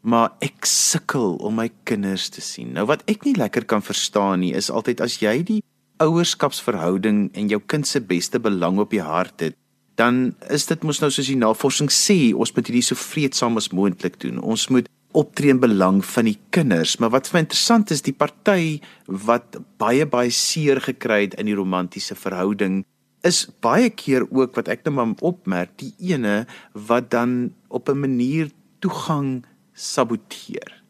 maar 0.00 0.32
ek 0.40 0.64
sukkel 0.64 1.34
om 1.44 1.58
my 1.60 1.66
kinders 1.84 2.30
te 2.32 2.40
sien. 2.40 2.70
Nou 2.72 2.86
wat 2.88 3.02
ek 3.10 3.26
nie 3.26 3.36
lekker 3.36 3.66
kan 3.68 3.84
verstaan 3.84 4.40
nie 4.40 4.54
is 4.56 4.70
altyd 4.72 5.02
as 5.04 5.18
jy 5.20 5.42
die 5.44 5.60
ouerskapsverhouding 6.00 7.26
en 7.36 7.50
jou 7.52 7.60
kind 7.68 7.86
se 7.86 8.00
beste 8.00 8.40
belang 8.40 8.80
op 8.80 8.94
die 8.94 9.04
hart 9.04 9.44
het 9.44 9.58
dan 10.00 10.30
is 10.48 10.64
dit 10.70 10.86
mos 10.86 11.02
nou 11.02 11.10
soos 11.12 11.28
die 11.28 11.36
navorsing 11.36 11.90
sê 11.92 12.32
ons 12.32 12.54
moet 12.56 12.70
hierdie 12.70 12.86
so 12.86 12.96
vreedsaam 12.96 13.60
as 13.60 13.68
moontlik 13.76 14.16
doen. 14.22 14.38
Ons 14.40 14.70
moet 14.72 14.88
optree 15.12 15.52
in 15.52 15.60
belang 15.60 15.98
van 16.06 16.28
die 16.30 16.38
kinders, 16.54 16.94
maar 17.02 17.10
wat 17.12 17.28
vir 17.28 17.36
my 17.36 17.42
interessant 17.44 17.90
is, 17.90 18.04
die 18.06 18.14
party 18.14 18.78
wat 19.06 19.58
baie 19.82 20.06
baie 20.08 20.30
seer 20.32 20.80
gekry 20.80 21.24
het 21.26 21.36
in 21.42 21.50
die 21.50 21.58
romantiese 21.58 22.16
verhouding 22.16 22.84
is 23.26 23.46
baie 23.60 23.90
keer 23.90 24.24
ook 24.30 24.56
wat 24.56 24.68
ek 24.68 24.84
net 24.84 24.94
nou 24.94 25.06
maar 25.12 25.24
opmerk, 25.26 25.76
die 25.80 25.92
ene 26.12 26.46
wat 26.72 27.10
dan 27.10 27.52
op 27.68 27.88
'n 27.88 28.00
manier 28.00 28.50
toegang 28.80 29.44
saboteer. 29.74 30.82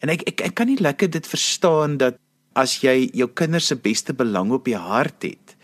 En 0.00 0.08
ek 0.08 0.22
ek, 0.28 0.40
ek 0.40 0.54
kan 0.54 0.66
nie 0.66 0.80
lekker 0.80 1.10
dit 1.10 1.26
verstaan 1.26 1.96
dat 1.96 2.18
as 2.54 2.80
jy 2.82 3.10
jou 3.14 3.28
kinders 3.28 3.66
se 3.66 3.76
beste 3.76 4.12
belang 4.12 4.50
op 4.50 4.64
die 4.64 4.76
hart 4.76 5.22
het, 5.22 5.56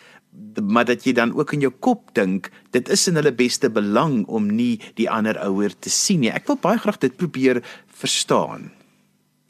maar 0.63 0.85
dat 0.85 1.05
jy 1.07 1.13
dan 1.13 1.33
ook 1.35 1.53
in 1.53 1.61
jou 1.61 1.73
kop 1.73 2.15
dink 2.15 2.51
dit 2.71 2.89
is 2.89 3.09
in 3.09 3.15
hulle 3.15 3.33
beste 3.33 3.71
belang 3.71 4.25
om 4.27 4.49
nie 4.51 4.81
die 4.99 5.11
ander 5.11 5.39
ouer 5.39 5.71
te 5.79 5.91
sien 5.91 6.21
nie. 6.21 6.31
Ek 6.31 6.47
wil 6.47 6.59
baie 6.61 6.79
graag 6.79 6.99
dit 6.99 7.17
probeer 7.17 7.63
verstaan. 7.87 8.71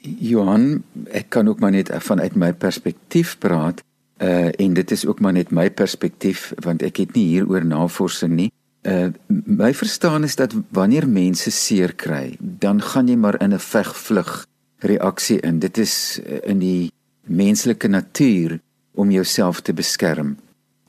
Johan, 0.04 0.84
ek 1.16 1.30
kan 1.32 1.48
ook 1.48 1.60
maar 1.60 1.72
net 1.72 1.88
vanuit 2.04 2.36
my 2.36 2.52
perspektief 2.52 3.38
praat. 3.40 3.80
Uh 4.24 4.48
en 4.56 4.74
dit 4.74 4.90
is 4.90 5.06
ook 5.06 5.20
maar 5.20 5.32
net 5.32 5.50
my 5.50 5.70
perspektief 5.70 6.52
want 6.64 6.82
ek 6.82 6.96
het 7.02 7.14
nie 7.18 7.26
hieroor 7.34 7.64
navorsing 7.66 8.32
nie. 8.32 8.50
Uh 8.82 9.10
my 9.26 9.74
verstaan 9.74 10.24
is 10.24 10.36
dat 10.36 10.54
wanneer 10.68 11.08
mense 11.08 11.50
seer 11.50 11.94
kry, 11.94 12.36
dan 12.40 12.80
gaan 12.80 13.08
jy 13.08 13.16
maar 13.16 13.40
in 13.42 13.52
'n 13.52 13.58
veg-vlug 13.58 14.46
reaksie 14.78 15.40
in. 15.40 15.58
Dit 15.58 15.78
is 15.78 16.20
uh, 16.20 16.38
in 16.42 16.58
die 16.58 16.92
menslike 17.26 17.88
natuur 17.88 18.60
om 18.94 19.10
jouself 19.10 19.60
te 19.60 19.72
beskerm. 19.72 20.36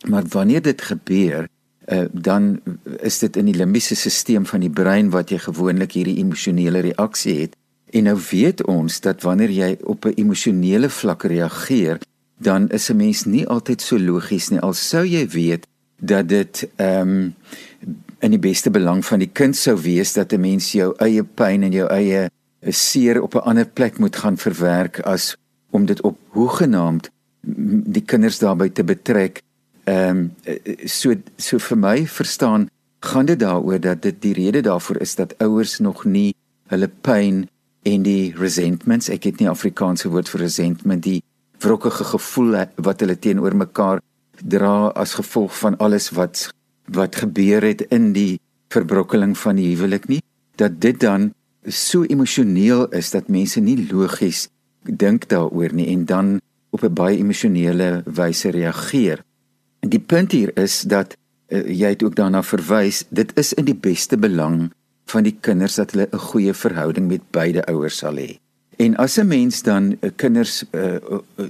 Maar 0.07 0.23
wanneer 0.29 0.61
dit 0.61 0.81
gebeur, 0.81 1.47
uh, 1.87 2.05
dan 2.11 2.61
is 2.99 3.19
dit 3.19 3.35
in 3.35 3.45
die 3.45 3.55
limbiese 3.55 3.95
stelsel 3.95 4.45
van 4.45 4.59
die 4.59 4.69
brein 4.69 5.09
wat 5.09 5.29
jy 5.29 5.37
gewoonlik 5.37 5.91
hierdie 5.97 6.17
emosionele 6.21 6.79
reaksie 6.79 7.39
het. 7.41 7.55
En 7.95 8.03
nou 8.03 8.17
weet 8.31 8.65
ons 8.65 8.99
dat 9.01 9.21
wanneer 9.21 9.51
jy 9.51 9.77
op 9.83 10.05
'n 10.05 10.17
emosionele 10.19 10.89
vlak 10.89 11.23
reageer, 11.23 11.99
dan 12.37 12.69
is 12.69 12.89
'n 12.89 12.97
mens 12.97 13.25
nie 13.25 13.47
altyd 13.47 13.81
so 13.81 13.99
logies 13.99 14.49
nie. 14.49 14.59
Al 14.59 14.73
sou 14.73 15.05
jy 15.05 15.27
weet 15.27 15.67
dat 15.99 16.27
dit 16.27 16.67
ehm 16.75 17.09
um, 17.09 17.35
in 18.19 18.31
die 18.31 18.39
beste 18.39 18.69
belang 18.69 19.05
van 19.05 19.19
die 19.19 19.31
kind 19.31 19.55
sou 19.55 19.81
wees 19.81 20.13
dat 20.13 20.33
'n 20.33 20.39
mens 20.39 20.71
jou 20.71 20.93
eie 20.97 21.23
pyn 21.23 21.63
en 21.63 21.71
jou 21.71 21.87
eie 21.89 22.29
seer 22.69 23.21
op 23.21 23.35
'n 23.35 23.47
ander 23.49 23.65
plek 23.65 23.97
moet 23.97 24.15
gaan 24.15 24.37
verwerk 24.37 24.99
as 24.99 25.37
om 25.69 25.85
dit 25.85 26.01
op 26.01 26.17
hoegenaamd 26.27 27.09
die 27.87 28.01
kinders 28.05 28.39
daarbey 28.39 28.69
te 28.69 28.83
betrek 28.83 29.41
Ehm 29.85 30.31
um, 30.45 30.87
so 30.89 31.13
so 31.37 31.59
vir 31.61 31.77
my 31.77 32.07
verstaan 32.07 32.69
gaan 33.05 33.25
dit 33.25 33.39
daaroor 33.39 33.79
dat 33.79 34.01
dit 34.01 34.21
die 34.21 34.33
rede 34.33 34.61
daarvoor 34.61 34.97
is 34.97 35.15
dat 35.15 35.37
ouers 35.37 35.79
nog 35.79 36.05
nie 36.05 36.33
hulle 36.73 36.89
pyn 37.01 37.45
en 37.85 38.01
die 38.01 38.33
resentments, 38.33 39.11
ek 39.13 39.23
het 39.29 39.39
nie 39.39 39.49
Afrikaanse 39.49 40.09
woord 40.09 40.29
vir 40.29 40.41
resentment, 40.41 41.03
die 41.05 41.21
wrokkige 41.65 42.05
gevoel 42.13 42.57
wat 42.87 43.01
hulle 43.03 43.17
teenoor 43.19 43.55
mekaar 43.55 44.01
dra 44.41 44.91
as 44.95 45.15
gevolg 45.19 45.55
van 45.57 45.77
alles 45.77 46.11
wat 46.15 46.49
wat 46.85 47.15
gebeur 47.15 47.65
het 47.65 47.81
in 47.89 48.13
die 48.13 48.39
verbrokkeling 48.69 49.33
van 49.37 49.57
die 49.57 49.71
huwelik 49.71 50.07
nie, 50.11 50.21
dat 50.61 50.77
dit 50.81 50.99
dan 51.01 51.31
so 51.65 52.05
emosioneel 52.05 52.85
is 52.93 53.09
dat 53.15 53.31
mense 53.31 53.59
nie 53.59 53.77
logies 53.89 54.47
dink 54.85 55.25
daaroor 55.31 55.73
nie 55.73 55.87
en 55.93 56.05
dan 56.05 56.27
op 56.69 56.83
'n 56.83 56.93
baie 56.93 57.17
emosionele 57.17 58.03
wyse 58.05 58.49
reageer. 58.49 59.23
Die 59.79 59.99
punt 59.99 60.31
hier 60.31 60.51
is 60.57 60.81
dat 60.81 61.17
uh, 61.49 61.65
jy 61.65 61.89
het 61.89 62.03
ook 62.03 62.15
daarna 62.15 62.43
verwys, 62.43 63.05
dit 63.09 63.31
is 63.37 63.53
in 63.53 63.65
die 63.65 63.75
beste 63.77 64.17
belang 64.17 64.71
van 65.05 65.23
die 65.23 65.37
kinders 65.41 65.75
dat 65.75 65.91
hulle 65.91 66.07
'n 66.11 66.17
goeie 66.17 66.53
verhouding 66.53 67.07
met 67.07 67.21
beide 67.31 67.65
ouers 67.65 67.97
sal 67.97 68.15
hê. 68.15 68.44
En 68.77 68.95
as 68.95 69.17
'n 69.17 69.27
mens 69.27 69.61
dan 69.61 69.97
uh, 69.99 70.09
kinders 70.15 70.63
uh, 70.71 70.95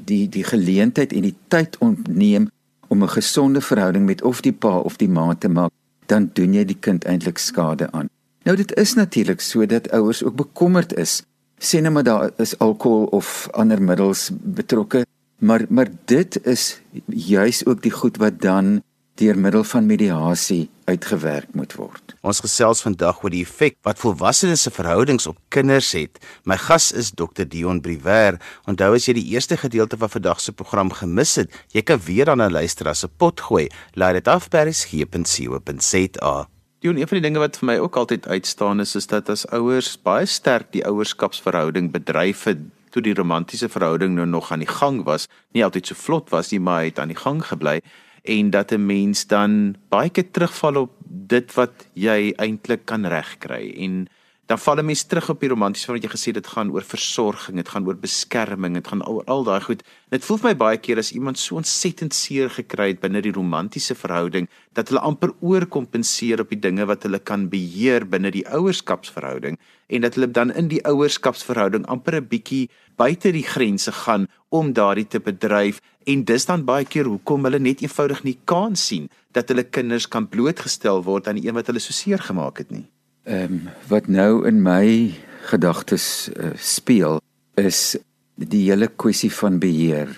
die 0.03 0.29
die 0.29 0.44
geleentheid 0.44 1.13
en 1.13 1.22
die 1.22 1.36
tyd 1.48 1.77
ontneem 1.77 2.50
om 2.88 3.03
'n 3.03 3.10
gesonde 3.10 3.62
verhouding 3.62 4.05
met 4.05 4.22
of 4.22 4.41
die 4.41 4.53
pa 4.53 4.77
of 4.77 4.98
die 4.98 5.10
ma 5.10 5.36
te 5.36 5.50
maak, 5.50 5.72
dan 6.05 6.29
doen 6.34 6.53
jy 6.53 6.65
die 6.65 6.79
kind 6.79 7.05
eintlik 7.05 7.38
skade 7.38 7.91
aan. 7.91 8.10
Nou 8.44 8.58
dit 8.58 8.75
is 8.75 8.94
natuurlik 8.94 9.41
sodat 9.41 9.91
ouers 9.91 10.24
ook 10.24 10.36
bekommerd 10.36 10.94
is. 10.94 11.24
Sê 11.58 11.82
net 11.82 11.91
maar 11.91 12.03
daar 12.03 12.32
is 12.38 12.58
alkohol 12.60 13.05
of 13.05 13.48
ander 13.51 13.82
middels 13.82 14.29
betrokke 14.34 15.05
Maar 15.38 15.65
maar 15.70 15.88
dit 16.05 16.46
is 16.46 16.82
juis 17.05 17.65
ook 17.65 17.82
die 17.82 17.91
goed 17.91 18.17
wat 18.17 18.41
dan 18.41 18.84
deur 19.13 19.38
middel 19.39 19.63
van 19.63 19.86
mediasie 19.86 20.70
uitgewerk 20.86 21.54
moet 21.58 21.74
word. 21.77 22.13
Ons 22.22 22.42
gesels 22.46 22.82
vandag 22.86 23.22
oor 23.24 23.34
die 23.34 23.44
effek 23.46 23.77
wat 23.86 24.00
volwassenes 24.01 24.65
se 24.65 24.72
verhoudings 24.74 25.27
op 25.30 25.38
kinders 25.54 25.92
het. 25.98 26.20
My 26.46 26.58
gas 26.62 26.92
is 26.94 27.12
Dr 27.18 27.48
Dion 27.50 27.82
Briwer. 27.82 28.39
Onthou 28.70 28.94
as 28.98 29.08
jy 29.10 29.18
die 29.18 29.27
eerste 29.34 29.58
gedeelte 29.58 29.98
van 30.01 30.13
vandag 30.13 30.42
se 30.44 30.54
program 30.54 30.94
gemis 30.94 31.36
het, 31.42 31.54
jy 31.74 31.82
kan 31.86 32.01
weer 32.06 32.30
dan 32.30 32.46
luister 32.51 32.88
as 32.88 33.04
'n 33.04 33.12
pot 33.18 33.42
gooi. 33.42 33.68
Laai 33.94 34.13
dit 34.13 34.27
af 34.27 34.50
by 34.50 34.65
resgep.co.za. 34.70 36.48
Dion, 36.80 36.98
een 36.98 37.08
van 37.08 37.18
die 37.18 37.25
dinge 37.25 37.39
wat 37.39 37.58
vir 37.58 37.65
my 37.65 37.77
ook 37.77 37.96
altyd 37.96 38.27
uitstaan 38.27 38.80
is 38.80 38.96
is 38.96 39.08
dat 39.08 39.30
as 39.30 39.48
ouers 39.48 39.98
baie 39.98 40.25
sterk 40.25 40.72
die 40.72 40.86
ouerskapsverhouding 40.86 41.92
bedryf 41.92 42.44
het 42.44 42.60
toe 42.92 43.01
die 43.01 43.13
romantiese 43.13 43.70
verhouding 43.70 44.15
nou 44.15 44.25
nog 44.25 44.51
aan 44.51 44.60
die 44.60 44.70
gang 44.70 45.04
was, 45.04 45.27
nie 45.51 45.63
altyd 45.63 45.88
so 45.88 45.96
vlot 45.96 46.30
was 46.30 46.51
nie, 46.51 46.60
maar 46.60 46.84
het 46.84 47.00
aan 47.00 47.08
die 47.08 47.18
gang 47.18 47.42
gebly 47.44 47.82
en 48.25 48.50
dat 48.50 48.72
'n 48.72 48.86
mens 48.86 49.27
dan 49.27 49.75
baie 49.89 50.10
keer 50.10 50.32
terugval 50.32 50.75
op 50.75 50.91
dit 51.08 51.53
wat 51.53 51.88
jy 51.94 52.34
eintlik 52.38 52.86
kan 52.86 53.05
regkry. 53.05 53.74
En 53.77 54.08
dan 54.46 54.60
val 54.60 54.78
'n 54.78 54.86
mens 54.86 55.04
terug 55.04 55.30
op 55.30 55.40
die 55.40 55.50
romantiese 55.50 55.92
wat 55.92 56.04
jy 56.04 56.10
gesê 56.10 56.32
dit 56.32 56.48
gaan 56.48 56.72
oor 56.72 56.84
versorging, 56.84 57.56
dit 57.58 57.70
gaan 57.70 57.88
oor 57.88 57.98
beskerming, 57.98 58.74
dit 58.74 58.88
gaan 58.88 59.02
oor 59.08 59.24
al 59.25 59.44
daai 59.44 59.62
goed. 59.62 59.84
Dit 60.10 60.25
voel 60.25 60.38
vir 60.38 60.50
my 60.50 60.56
baie 60.56 60.78
keer 60.78 60.98
as 60.98 61.12
iemand 61.12 61.40
so 61.40 61.56
ontsettend 61.56 62.14
seer 62.14 62.50
gekry 62.50 62.88
het 62.88 63.00
binne 63.00 63.22
die 63.22 63.32
romantiese 63.32 63.96
verhouding 63.96 64.48
dat 64.74 64.90
hulle 64.90 65.02
amper 65.02 65.34
oorkompenseer 65.42 66.40
op 66.40 66.50
die 66.50 66.60
dinge 66.60 66.86
wat 66.86 67.04
hulle 67.04 67.20
kan 67.20 67.50
beheer 67.50 68.06
binne 68.06 68.32
die 68.32 68.46
ouerskapsverhouding 68.46 69.58
en 69.88 70.02
dat 70.02 70.16
hulle 70.16 70.32
dan 70.32 70.52
in 70.52 70.68
die 70.68 70.82
ouerskapsverhouding 70.86 71.86
amper 71.86 72.16
'n 72.22 72.28
bietjie 72.28 72.70
buite 72.98 73.32
die 73.32 73.44
grense 73.44 73.92
gaan 73.92 74.28
om 74.50 74.74
daardie 74.74 75.08
te 75.08 75.20
bedryf 75.20 75.82
en 76.06 76.24
dis 76.24 76.46
dan 76.46 76.66
baie 76.66 76.86
keer 76.86 77.06
hoekom 77.06 77.44
hulle 77.44 77.60
net 77.60 77.82
eenvoudig 77.82 78.24
nie 78.24 78.38
kans 78.46 78.88
sien 78.88 79.10
dat 79.32 79.50
hulle 79.50 79.64
kinders 79.64 80.08
kan 80.08 80.28
blootgestel 80.28 81.04
word 81.04 81.28
aan 81.28 81.36
die 81.36 81.48
een 81.48 81.56
wat 81.56 81.68
hulle 81.68 81.80
so 81.80 81.92
seer 81.92 82.20
gemaak 82.20 82.58
het 82.58 82.72
nie. 82.72 82.86
Ehm 83.25 83.44
um, 83.44 83.62
wat 83.88 84.08
nou 84.08 84.46
in 84.46 84.62
my 84.62 85.13
gedagtes 85.50 86.29
uh, 86.29 86.51
speel 86.62 87.17
is 87.58 87.98
die 88.36 88.67
hele 88.70 88.86
kwessie 88.88 89.32
van 89.34 89.58
beheer 89.60 90.12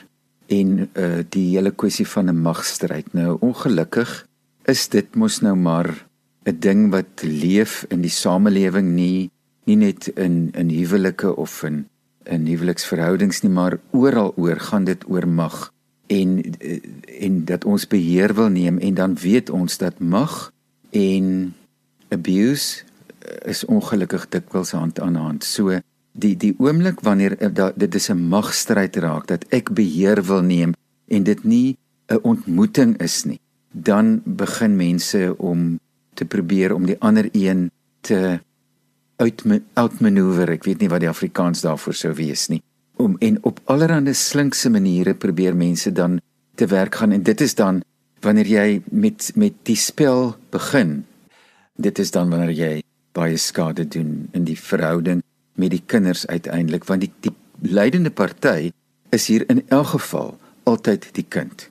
en 0.52 0.90
uh, 0.92 1.24
die 1.30 1.56
hele 1.56 1.72
kwessie 1.72 2.08
van 2.08 2.28
'n 2.28 2.42
magstryd. 2.42 3.14
Nou 3.14 3.38
ongelukkig 3.40 4.26
is 4.66 4.88
dit 4.92 5.16
mos 5.16 5.40
nou 5.40 5.56
maar 5.56 6.08
'n 6.44 6.60
ding 6.60 6.92
wat 6.92 7.24
leef 7.24 7.86
in 7.90 8.02
die 8.02 8.12
samelewing 8.12 8.92
nie 8.96 9.32
nie 9.64 9.76
net 9.76 10.08
in 10.08 10.52
in 10.52 10.70
huwelike 10.70 11.36
of 11.36 11.64
in 11.64 11.88
in 12.24 12.46
huweliksverhoudings 12.46 13.42
nie, 13.42 13.52
maar 13.52 13.80
oral 13.92 14.34
oor 14.36 14.60
gaan 14.60 14.84
dit 14.84 15.04
oor 15.08 15.28
mag 15.28 15.72
en 16.08 16.44
eh, 16.60 16.80
en 17.24 17.46
dat 17.46 17.66
ons 17.66 17.88
beheer 17.88 18.34
wil 18.34 18.50
neem 18.50 18.78
en 18.78 18.94
dan 18.94 19.16
weet 19.16 19.50
ons 19.50 19.78
dat 19.78 20.00
mag 20.00 20.52
en 20.92 21.54
abuse 22.10 22.84
is 23.46 23.66
ongelukkig 23.66 24.30
dikwels 24.30 24.72
hand 24.72 25.00
aan 25.00 25.16
hand. 25.16 25.44
So 25.44 25.80
die 26.18 26.36
die 26.38 26.54
oomblik 26.58 27.02
wanneer 27.06 27.38
eh, 27.38 27.50
da, 27.54 27.72
dit 27.76 27.96
is 27.96 28.10
'n 28.10 28.28
magstryd 28.30 28.96
raak 28.96 29.28
dat 29.28 29.46
ek 29.50 29.74
beheer 29.74 30.24
wil 30.24 30.42
neem 30.42 30.74
en 31.08 31.24
dit 31.24 31.44
nie 31.44 31.78
'n 32.10 32.20
ontmoeting 32.24 32.98
is 33.02 33.26
nie, 33.26 33.40
dan 33.72 34.22
begin 34.26 34.76
mense 34.76 35.36
om 35.38 35.80
te 36.14 36.26
probeer 36.26 36.74
om 36.74 36.86
die 36.86 37.00
ander 37.00 37.30
een 37.32 37.72
te 38.02 38.40
uitmanoeuvreer. 39.74 40.50
Ek 40.50 40.64
weet 40.64 40.80
nie 40.80 40.90
wat 40.90 41.00
die 41.00 41.10
Afrikaans 41.10 41.62
daarvoor 41.62 41.94
sou 41.94 42.14
wees 42.14 42.48
nie. 42.48 42.62
Om 42.98 43.16
en 43.20 43.38
op 43.44 43.60
allerlei 43.66 44.14
slinkse 44.14 44.70
maniere 44.70 45.14
probeer 45.14 45.56
mense 45.56 45.92
dan 45.92 46.20
te 46.56 46.66
werk 46.66 46.96
gaan 46.96 47.12
en 47.12 47.24
dit 47.24 47.42
is 47.42 47.56
dan 47.56 47.84
wanneer 48.22 48.48
jy 48.48 48.82
met 48.90 49.32
met 49.36 49.54
die 49.64 49.76
spel 49.76 50.36
begin. 50.50 51.06
Dit 51.76 52.00
is 52.00 52.12
dan 52.12 52.30
wanneer 52.30 52.52
jy 52.52 52.84
baie 53.18 53.38
skade 53.42 53.88
doen 53.88 54.28
in 54.38 54.46
die 54.46 54.58
verhouding 54.60 55.24
met 55.58 55.74
die 55.74 55.82
kinders 55.94 56.26
uiteindelik 56.30 56.86
want 56.90 57.06
die, 57.06 57.12
die 57.26 57.34
lydende 57.66 58.14
party 58.14 58.72
is 59.16 59.28
hier 59.32 59.46
in 59.50 59.64
elk 59.74 59.96
geval 59.96 60.36
altyd 60.70 61.10
die 61.16 61.26
kind. 61.26 61.70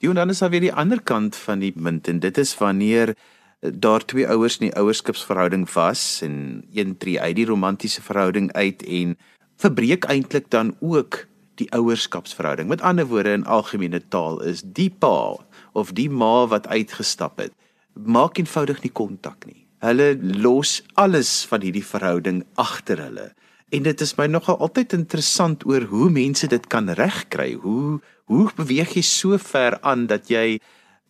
Die 0.00 0.08
en 0.08 0.20
dan 0.20 0.32
is 0.32 0.40
daar 0.40 0.52
weer 0.54 0.64
die 0.64 0.72
ander 0.72 1.02
kant 1.02 1.36
van 1.36 1.60
die 1.64 1.72
munt 1.74 2.08
en 2.08 2.20
dit 2.22 2.38
is 2.38 2.54
wanneer 2.60 3.12
eh, 3.12 3.72
daar 3.72 4.04
twee 4.04 4.28
ouers 4.28 4.58
in 4.60 4.68
die 4.68 4.76
ouerskapsverhouding 4.76 5.66
was 5.74 6.22
en 6.24 6.64
een 6.72 6.96
tree 6.96 7.20
uit 7.20 7.36
die 7.36 7.48
romantiese 7.48 8.02
verhouding 8.02 8.52
uit 8.52 8.84
en 8.86 9.16
verbreek 9.56 10.08
eintlik 10.12 10.50
dan 10.50 10.76
ook 10.80 11.26
die 11.56 11.68
ouerskapsverhouding. 11.72 12.68
Met 12.68 12.84
ander 12.84 13.08
woorde 13.08 13.32
in 13.32 13.44
algemene 13.44 14.02
taal 14.08 14.42
is 14.44 14.62
die 14.64 14.90
pa 14.90 15.36
of 15.72 15.92
die 15.92 16.10
ma 16.10 16.46
wat 16.46 16.68
uitgestap 16.68 17.40
het, 17.40 17.52
maak 17.92 18.38
eenvoudig 18.38 18.82
nie 18.84 18.92
kontak 18.92 19.48
nie 19.48 19.65
hulle 19.84 20.16
los 20.20 20.82
alles 20.94 21.44
van 21.50 21.62
hierdie 21.62 21.84
verhouding 21.84 22.44
agter 22.54 23.00
hulle. 23.02 23.32
En 23.74 23.82
dit 23.82 24.00
is 24.00 24.14
my 24.16 24.26
nogal 24.30 24.58
altyd 24.62 24.94
interessant 24.94 25.64
oor 25.66 25.88
hoe 25.90 26.10
mense 26.10 26.46
dit 26.46 26.66
kan 26.70 26.88
regkry. 26.88 27.54
Hoe 27.60 28.00
hoe 28.26 28.50
beweeg 28.58 28.96
jy 28.96 29.02
so 29.06 29.38
ver 29.38 29.78
aan 29.86 30.06
dat 30.10 30.30
jy 30.30 30.58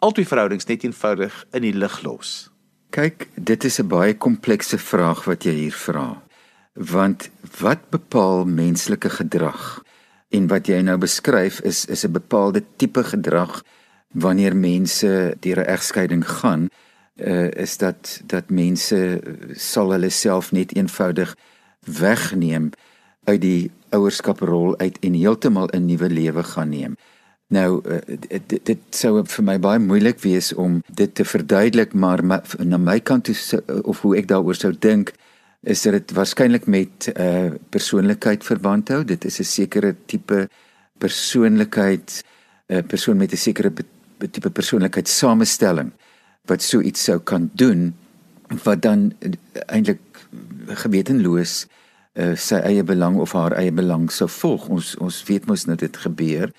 albei 0.05 0.27
verhoudings 0.29 0.69
net 0.69 0.85
eenvoudig 0.85 1.33
in 1.57 1.65
die 1.65 1.73
lug 1.73 2.03
los? 2.05 2.51
Kyk, 2.93 3.29
dit 3.37 3.65
is 3.65 3.81
'n 3.81 3.89
baie 3.89 4.15
komplekse 4.15 4.79
vraag 4.79 5.25
wat 5.25 5.45
jy 5.45 5.53
hier 5.53 5.73
vra. 5.73 6.23
Want 6.75 7.31
wat 7.61 7.91
bepaal 7.91 8.45
menslike 8.45 9.11
gedrag? 9.11 9.83
En 10.31 10.47
wat 10.47 10.67
jy 10.67 10.81
nou 10.83 10.99
beskryf 10.99 11.61
is 11.61 11.85
is 11.87 12.05
'n 12.05 12.13
bepaalde 12.13 12.63
tipe 12.77 13.05
gedrag 13.05 13.63
wanneer 14.13 14.57
mense 14.57 15.37
deur 15.41 15.59
'n 15.61 15.69
egskeiding 15.77 16.25
gaan, 16.29 16.69
uh, 17.17 17.51
is 17.51 17.77
dat 17.77 18.21
dat 18.27 18.51
mense 18.51 19.21
sal 19.55 19.91
hulle 19.91 20.11
self 20.11 20.53
net 20.53 20.75
eenvoudig 20.77 21.37
wegneem 21.81 22.71
uit 23.25 23.41
die 23.41 23.71
ouerskaprol 23.95 24.77
uit 24.79 24.99
en 25.01 25.15
heeltemal 25.15 25.69
'n 25.73 25.87
nuwe 25.87 26.11
lewe 26.11 26.43
gaan 26.43 26.69
neem. 26.69 26.97
Nou 27.49 27.83
uh, 27.87 27.99
dit, 28.29 28.67
dit 28.67 28.79
sou 28.91 29.23
vir 29.25 29.45
my 29.45 29.59
baie 29.59 29.79
moeilik 29.79 30.21
wees 30.21 30.53
om 30.55 30.83
dit 30.95 31.15
te 31.15 31.25
verduidelik, 31.25 31.95
maar 31.95 32.25
my, 32.25 32.41
na 32.59 32.77
my 32.77 33.01
kant 33.01 33.25
toe 33.25 33.63
of 33.83 34.01
hoe 34.01 34.17
ek 34.17 34.29
daaroor 34.29 34.55
sou 34.55 34.73
dink 34.79 35.13
is 35.63 35.83
dit 35.83 36.13
waarskynlik 36.13 36.67
met 36.67 37.09
'n 37.09 37.23
uh, 37.23 37.51
persoonlikheid 37.71 38.45
verband 38.45 38.89
hou. 38.89 39.05
Dit 39.05 39.25
is 39.25 39.41
'n 39.41 39.45
sekere 39.45 39.95
tipe 40.07 40.49
persoonlikheid, 40.99 42.25
'n 42.69 42.75
uh, 42.75 42.83
persoon 42.83 43.17
met 43.17 43.33
'n 43.33 43.37
sekere 43.37 43.73
tipe 44.31 44.51
persoonlikheid 44.51 45.09
samestelling 45.09 45.93
wat 46.47 46.63
so 46.63 46.81
iets 46.81 47.05
sou 47.05 47.19
kan 47.19 47.51
doen 47.55 47.95
wat 48.65 48.83
dan 48.83 49.13
uh, 49.21 49.33
eintlik 49.67 50.01
gewetenloos 50.83 51.67
uh, 52.15 52.35
sy 52.39 52.61
eie 52.67 52.85
belang 52.87 53.19
of 53.23 53.35
haar 53.37 53.57
eie 53.59 53.73
belang 53.75 54.09
sou 54.13 54.29
volg. 54.31 54.69
Ons 54.69 54.95
ons 55.03 55.23
weet 55.29 55.47
mos 55.47 55.67
net 55.67 55.83
dit 55.85 56.03
gebeur 56.07 56.53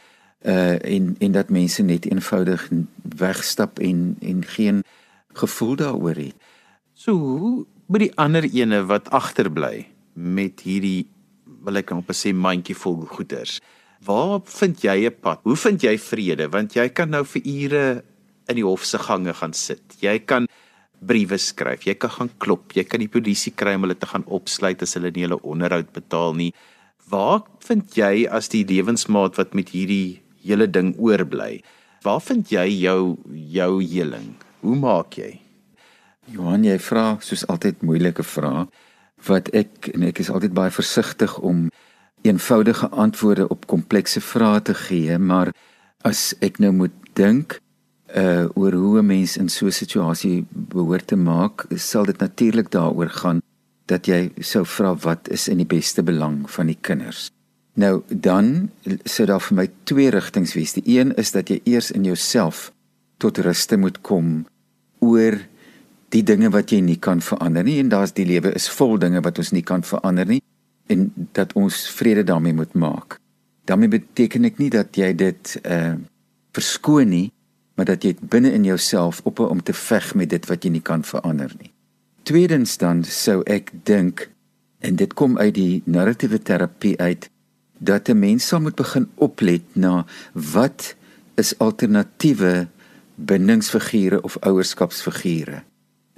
uh 0.45 0.77
en 0.85 1.15
en 1.19 1.31
dat 1.33 1.49
mense 1.49 1.83
net 1.83 2.05
eenvoudig 2.05 2.69
wegstap 3.17 3.79
en 3.79 4.15
en 4.21 4.43
geen 4.45 4.83
gevoel 5.33 5.75
daaroor 5.75 6.15
het. 6.15 6.35
So 6.93 7.65
by 7.87 8.05
die 8.05 8.13
ander 8.15 8.45
ene 8.45 8.83
wat 8.85 9.09
agterbly 9.09 9.87
met 10.13 10.61
hierdie 10.65 11.07
wil 11.65 11.79
ek 11.79 11.91
amper 11.91 12.15
sê 12.15 12.33
mandjie 12.33 12.75
vol 12.77 13.01
goeders. 13.09 13.59
Waar 14.05 14.41
vind 14.45 14.83
jy 14.83 15.07
'n 15.09 15.15
pad? 15.21 15.39
Hoe 15.43 15.55
vind 15.55 15.81
jy 15.81 15.97
vrede? 15.97 16.49
Want 16.49 16.73
jy 16.73 16.89
kan 16.89 17.09
nou 17.09 17.25
vir 17.25 17.41
ure 17.45 18.03
in 18.49 18.59
die 18.59 18.65
hof 18.65 18.85
se 18.85 18.99
gange 19.01 19.33
gaan 19.33 19.53
sit. 19.53 19.83
Jy 20.01 20.19
kan 20.25 20.47
briewe 20.99 21.37
skryf. 21.37 21.85
Jy 21.85 21.95
kan 22.01 22.13
gaan 22.13 22.31
klop. 22.41 22.73
Jy 22.75 22.85
kan 22.89 23.03
die 23.03 23.11
polisie 23.11 23.53
kry 23.55 23.75
om 23.77 23.85
hulle 23.85 23.97
te 23.97 24.09
gaan 24.09 24.25
opsluit 24.25 24.81
as 24.81 24.95
hulle 24.97 25.11
nie 25.13 25.27
hulle 25.27 25.39
onderhoud 25.43 25.91
betaal 25.95 26.37
nie. 26.37 26.51
Waar 27.07 27.43
vind 27.63 27.95
jy 27.95 28.27
as 28.27 28.49
die 28.51 28.65
lewensmaat 28.67 29.37
wat 29.39 29.53
met 29.55 29.71
hierdie 29.75 30.19
hele 30.43 30.67
ding 30.67 30.95
oorbly? 30.99 31.61
Waar 32.03 32.21
vind 32.23 32.51
jy 32.51 32.65
jou 32.81 33.17
jou 33.27 33.71
heling? 33.83 34.33
Hoe 34.63 34.77
maak 34.79 35.19
jy? 35.19 35.37
Johan, 36.27 36.65
jy 36.67 36.75
vra 36.83 37.15
soos 37.23 37.45
altyd 37.47 37.85
moeilike 37.87 38.25
vrae 38.25 38.65
wat 39.27 39.47
ek 39.55 39.89
en 39.95 40.03
ek 40.09 40.19
is 40.21 40.29
altyd 40.29 40.53
baie 40.53 40.73
versigtig 40.73 41.37
om 41.39 41.67
eenvoudige 42.27 42.89
antwoorde 42.91 43.47
op 43.53 43.65
komplekse 43.71 44.21
vrae 44.21 44.59
te 44.61 44.75
gee, 44.77 45.17
maar 45.17 45.53
as 46.05 46.35
ek 46.45 46.59
nou 46.61 46.73
moet 46.83 46.93
dink 47.17 47.57
uh 48.15 48.47
oor 48.55 48.73
hoe 48.73 48.99
'n 48.99 49.05
mens 49.05 49.37
in 49.37 49.49
so 49.49 49.65
'n 49.65 49.71
situasie 49.71 50.45
behoort 50.49 51.07
te 51.07 51.15
maak, 51.15 51.65
sal 51.75 52.05
dit 52.05 52.17
natuurlik 52.17 52.71
daaroor 52.71 53.09
gaan 53.09 53.41
dat 53.85 54.05
jy 54.05 54.31
sou 54.39 54.65
vra 54.65 54.95
wat 54.95 55.29
is 55.29 55.47
in 55.47 55.57
die 55.57 55.65
beste 55.65 56.03
belang 56.03 56.49
van 56.51 56.65
die 56.65 56.77
kinders. 56.81 57.31
Nou 57.73 58.01
dan 58.07 58.69
sou 59.03 59.27
daar 59.27 59.41
vir 59.41 59.55
my 59.55 59.69
twee 59.83 60.09
rigtings 60.09 60.53
wees. 60.53 60.73
Die 60.73 60.99
een 60.99 61.15
is 61.15 61.31
dat 61.31 61.49
jy 61.49 61.61
eers 61.63 61.91
in 61.91 62.03
jouself 62.03 62.71
tot 63.17 63.37
ruste 63.37 63.77
moet 63.77 64.01
kom 64.01 64.45
oor 64.99 65.39
die 66.09 66.23
dinge 66.23 66.49
wat 66.49 66.69
jy 66.69 66.79
nie 66.79 66.99
kan 66.99 67.21
verander 67.21 67.63
nie 67.63 67.79
en 67.79 67.89
daar's 67.89 68.13
die 68.13 68.25
lewe 68.25 68.53
is 68.53 68.69
vol 68.69 68.97
dinge 68.97 69.21
wat 69.21 69.37
ons 69.37 69.51
nie 69.51 69.63
kan 69.63 69.83
verander 69.83 70.25
nie 70.25 70.41
en 70.87 71.13
dat 71.31 71.53
ons 71.53 71.89
vrede 71.89 72.23
daarmee 72.23 72.53
moet 72.53 72.73
maak. 72.73 73.19
daarmee 73.67 73.91
beteken 73.91 74.47
ek 74.47 74.61
nie 74.61 74.69
dat 74.73 74.95
jy 74.95 75.11
dit 75.15 75.57
uh 75.63 75.95
verskoon 76.57 77.11
nie, 77.11 77.27
maar 77.77 77.85
dat 77.85 78.03
jy 78.03 78.15
binne 78.19 78.51
in 78.51 78.65
jouself 78.65 79.21
op 79.23 79.39
om 79.39 79.61
te 79.63 79.73
veg 79.73 80.15
met 80.17 80.29
dit 80.33 80.45
wat 80.49 80.65
jy 80.65 80.73
nie 80.73 80.81
kan 80.81 81.03
verander 81.05 81.53
nie. 81.61 81.71
Tweedens 82.25 82.77
dan 82.81 83.03
sou 83.05 83.43
ek 83.45 83.71
dink 83.85 84.27
en 84.81 84.97
dit 84.97 85.13
kom 85.13 85.37
uit 85.37 85.53
die 85.53 85.81
narratiewe 85.85 86.41
terapie 86.41 86.97
uit 86.97 87.29
dat 87.77 88.09
'n 88.09 88.19
mens 88.19 88.47
sal 88.47 88.61
moet 88.61 88.75
begin 88.75 89.09
oplet 89.15 89.61
na 89.75 90.05
wat 90.33 90.95
is 91.35 91.57
alternatiewe 91.57 92.67
bindingsfigure 93.15 94.21
of 94.21 94.37
ouerskapsfigure 94.41 95.63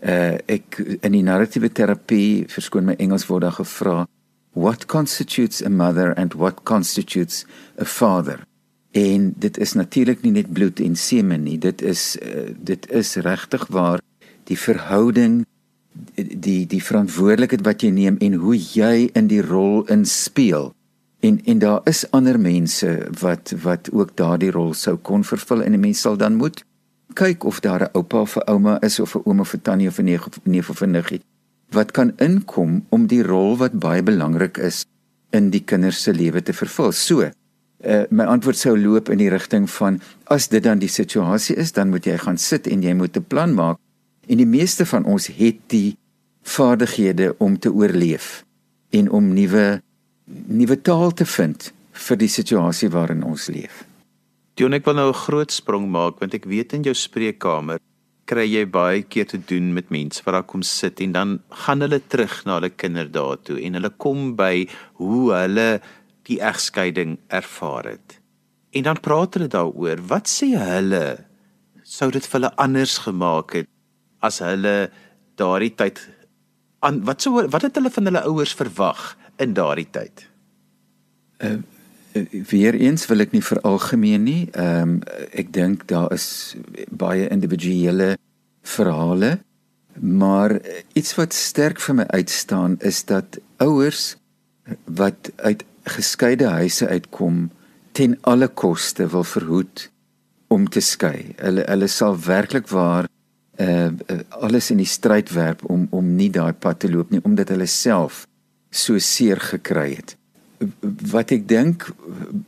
uh 0.03 0.37
ek 0.47 0.79
in 1.01 1.11
die 1.11 1.23
narratiewe 1.23 1.71
terapie 1.71 2.45
verskoon 2.47 2.85
my 2.85 2.95
Engels 2.97 3.27
word 3.27 3.41
daar 3.41 3.59
gevra 3.59 4.07
what 4.53 4.85
constitutes 4.85 5.63
a 5.65 5.69
mother 5.69 6.13
and 6.15 6.33
what 6.33 6.63
constitutes 6.63 7.45
a 7.77 7.85
father 7.85 8.48
en 8.91 9.33
dit 9.37 9.57
is 9.57 9.73
natuurlik 9.73 10.21
nie 10.21 10.31
net 10.31 10.53
bloed 10.53 10.79
en 10.79 10.95
semen 10.95 11.43
nie 11.43 11.57
dit 11.57 11.81
is 11.81 12.17
uh, 12.21 12.49
dit 12.57 12.89
is 12.91 13.15
regtig 13.15 13.67
waar 13.67 14.01
die 14.49 14.57
verhouding 14.57 15.45
die 16.15 16.65
die 16.65 16.81
verantwoordelikheid 16.83 17.65
wat 17.65 17.83
jy 17.85 17.91
neem 17.93 18.17
en 18.23 18.39
hoe 18.41 18.57
jy 18.57 19.09
in 19.13 19.29
die 19.29 19.41
rol 19.45 19.85
inspel 19.93 20.71
en 21.19 21.41
en 21.45 21.59
daar 21.59 21.81
is 21.89 22.05
ander 22.15 22.39
mense 22.39 22.95
wat 23.21 23.53
wat 23.63 23.91
ook 23.91 24.15
daardie 24.17 24.51
rol 24.51 24.73
sou 24.73 24.97
kon 24.97 25.23
vervul 25.23 25.61
en 25.61 25.73
'n 25.73 25.79
mens 25.79 26.01
sal 26.01 26.17
dan 26.17 26.35
moet 26.35 26.63
kyk 27.13 27.43
of 27.43 27.59
daar 27.59 27.83
'n 27.83 27.93
oupa 27.93 28.21
of 28.21 28.37
'n 28.37 28.47
ouma 28.49 28.79
is 28.81 28.99
of 28.99 29.15
'n 29.15 29.21
ouma 29.25 29.41
of 29.41 29.53
'n 29.53 29.61
tannie 29.61 29.87
of 29.87 29.99
'n 29.99 30.05
neef 30.05 30.25
of 30.27 30.37
'n 30.45 30.51
neef 30.51 30.69
of 30.69 30.81
'n 30.81 30.91
niggie 30.91 31.21
wat 31.71 31.91
kan 31.91 32.13
inkom 32.17 32.85
om 32.89 33.07
die 33.09 33.23
rol 33.23 33.57
wat 33.57 33.77
baie 33.79 34.03
belangrik 34.03 34.57
is 34.57 34.85
in 35.35 35.51
die 35.53 35.61
kinders 35.61 36.01
se 36.03 36.13
lewe 36.13 36.41
te 36.41 36.53
vervul. 36.53 36.91
So, 36.91 37.29
uh, 37.85 38.03
my 38.09 38.25
antwoord 38.25 38.57
sou 38.57 38.75
loop 38.77 39.09
in 39.09 39.21
die 39.21 39.29
rigting 39.29 39.69
van 39.69 39.99
as 40.25 40.47
dit 40.51 40.63
dan 40.63 40.79
die 40.79 40.91
situasie 40.91 41.55
is, 41.55 41.71
dan 41.71 41.89
moet 41.89 42.05
jy 42.05 42.17
gaan 42.17 42.37
sit 42.37 42.67
en 42.67 42.83
jy 42.83 42.93
moet 42.93 43.17
'n 43.17 43.25
plan 43.27 43.53
maak. 43.53 43.77
En 44.27 44.37
die 44.37 44.45
meeste 44.45 44.85
van 44.85 45.05
ons 45.05 45.27
het 45.27 45.59
die 45.67 45.97
vaardighede 46.43 47.35
om 47.37 47.59
te 47.59 47.71
oorleef 47.71 48.43
en 48.89 49.09
om 49.09 49.33
nuwe 49.33 49.81
nuwe 50.29 50.81
taal 50.81 51.11
te 51.11 51.25
vind 51.25 51.71
vir 51.91 52.17
die 52.17 52.29
situasie 52.29 52.89
waarin 52.89 53.23
ons 53.23 53.47
leef. 53.47 53.85
Dion 54.55 54.73
ek 54.73 54.85
wil 54.85 54.95
nou 54.95 55.09
'n 55.09 55.23
groot 55.25 55.51
sprong 55.51 55.89
maak 55.89 56.19
want 56.19 56.33
ek 56.33 56.45
weet 56.45 56.73
in 56.73 56.83
jou 56.83 56.93
spreekkamer 56.93 57.79
kry 58.29 58.45
jy 58.45 58.65
baie 58.69 59.01
keer 59.01 59.25
te 59.25 59.39
doen 59.51 59.73
met 59.73 59.89
mense 59.89 60.21
wat 60.25 60.33
daar 60.33 60.47
kom 60.51 60.61
sit 60.61 61.01
en 61.01 61.11
dan 61.11 61.39
gaan 61.65 61.81
hulle 61.81 61.99
terug 61.99 62.45
na 62.45 62.59
hulle 62.59 62.69
kinderdae 62.69 63.37
toe 63.47 63.57
en 63.65 63.73
hulle 63.79 63.91
kom 63.97 64.35
by 64.35 64.67
hoe 65.01 65.23
hulle 65.33 65.81
die 66.29 66.39
egskeiding 66.45 67.17
ervaar 67.27 67.91
het. 67.95 68.19
En 68.71 68.85
dan 68.85 69.01
praat 69.01 69.33
hulle 69.37 69.49
daaroor, 69.49 70.01
wat 70.11 70.29
sê 70.29 70.53
hulle 70.57 71.03
sou 71.83 72.11
dit 72.13 72.25
vir 72.25 72.37
hulle 72.37 72.55
anders 72.61 72.99
gemaak 73.05 73.55
het 73.57 73.69
as 74.21 74.39
hulle 74.45 74.91
daardie 75.39 75.73
tyd 75.79 76.01
aan 76.85 77.01
wat 77.07 77.23
sou 77.23 77.33
wat 77.39 77.65
het 77.65 77.75
hulle 77.79 77.91
van 77.91 78.07
hulle 78.09 78.23
ouers 78.29 78.53
verwag 78.59 79.03
in 79.41 79.55
daardie 79.57 79.87
tyd? 79.91 80.25
Uh, 81.43 81.57
weer 82.51 82.75
eens 82.75 83.05
wil 83.07 83.23
ek 83.23 83.33
nie 83.35 83.43
veralgemeen 83.43 84.23
nie. 84.27 84.41
Ehm 84.53 84.81
um, 84.81 84.95
ek 85.31 85.53
dink 85.55 85.87
daar 85.91 86.11
is 86.13 86.55
baie 86.89 87.27
individuele 87.31 88.15
verhale, 88.75 89.37
maar 89.99 90.59
iets 90.93 91.15
wat 91.17 91.33
sterk 91.33 91.81
vir 91.83 92.01
my 92.01 92.07
uitstaan 92.13 92.77
is 92.85 93.03
dat 93.09 93.39
ouers 93.57 94.15
wat 94.85 95.31
uit 95.35 95.63
geskeide 95.83 96.47
huise 96.47 96.87
uitkom 96.87 97.49
ten 97.91 98.17
alle 98.21 98.47
koste 98.47 99.07
wil 99.07 99.23
verhoed 99.23 99.89
om 100.47 100.69
te 100.69 100.81
skei. 100.81 101.33
Hulle 101.37 101.65
hulle 101.67 101.87
sal 101.87 102.17
werklik 102.25 102.69
waar 102.73 103.07
uh 103.59 103.89
alles 104.29 104.71
in 104.71 104.79
die 104.79 104.87
stryd 104.87 105.33
werp 105.35 105.65
om 105.65 105.87
om 105.91 106.15
nie 106.15 106.29
daai 106.29 106.53
pad 106.53 106.79
te 106.79 106.91
loop 106.91 107.11
nie 107.11 107.19
omdat 107.23 107.49
hulle 107.49 107.67
self 107.67 108.25
so 108.71 108.97
seer 108.99 109.39
gekry 109.39 109.89
het 109.95 110.15
wat 111.11 111.31
ek 111.31 111.47
dink 111.47 111.85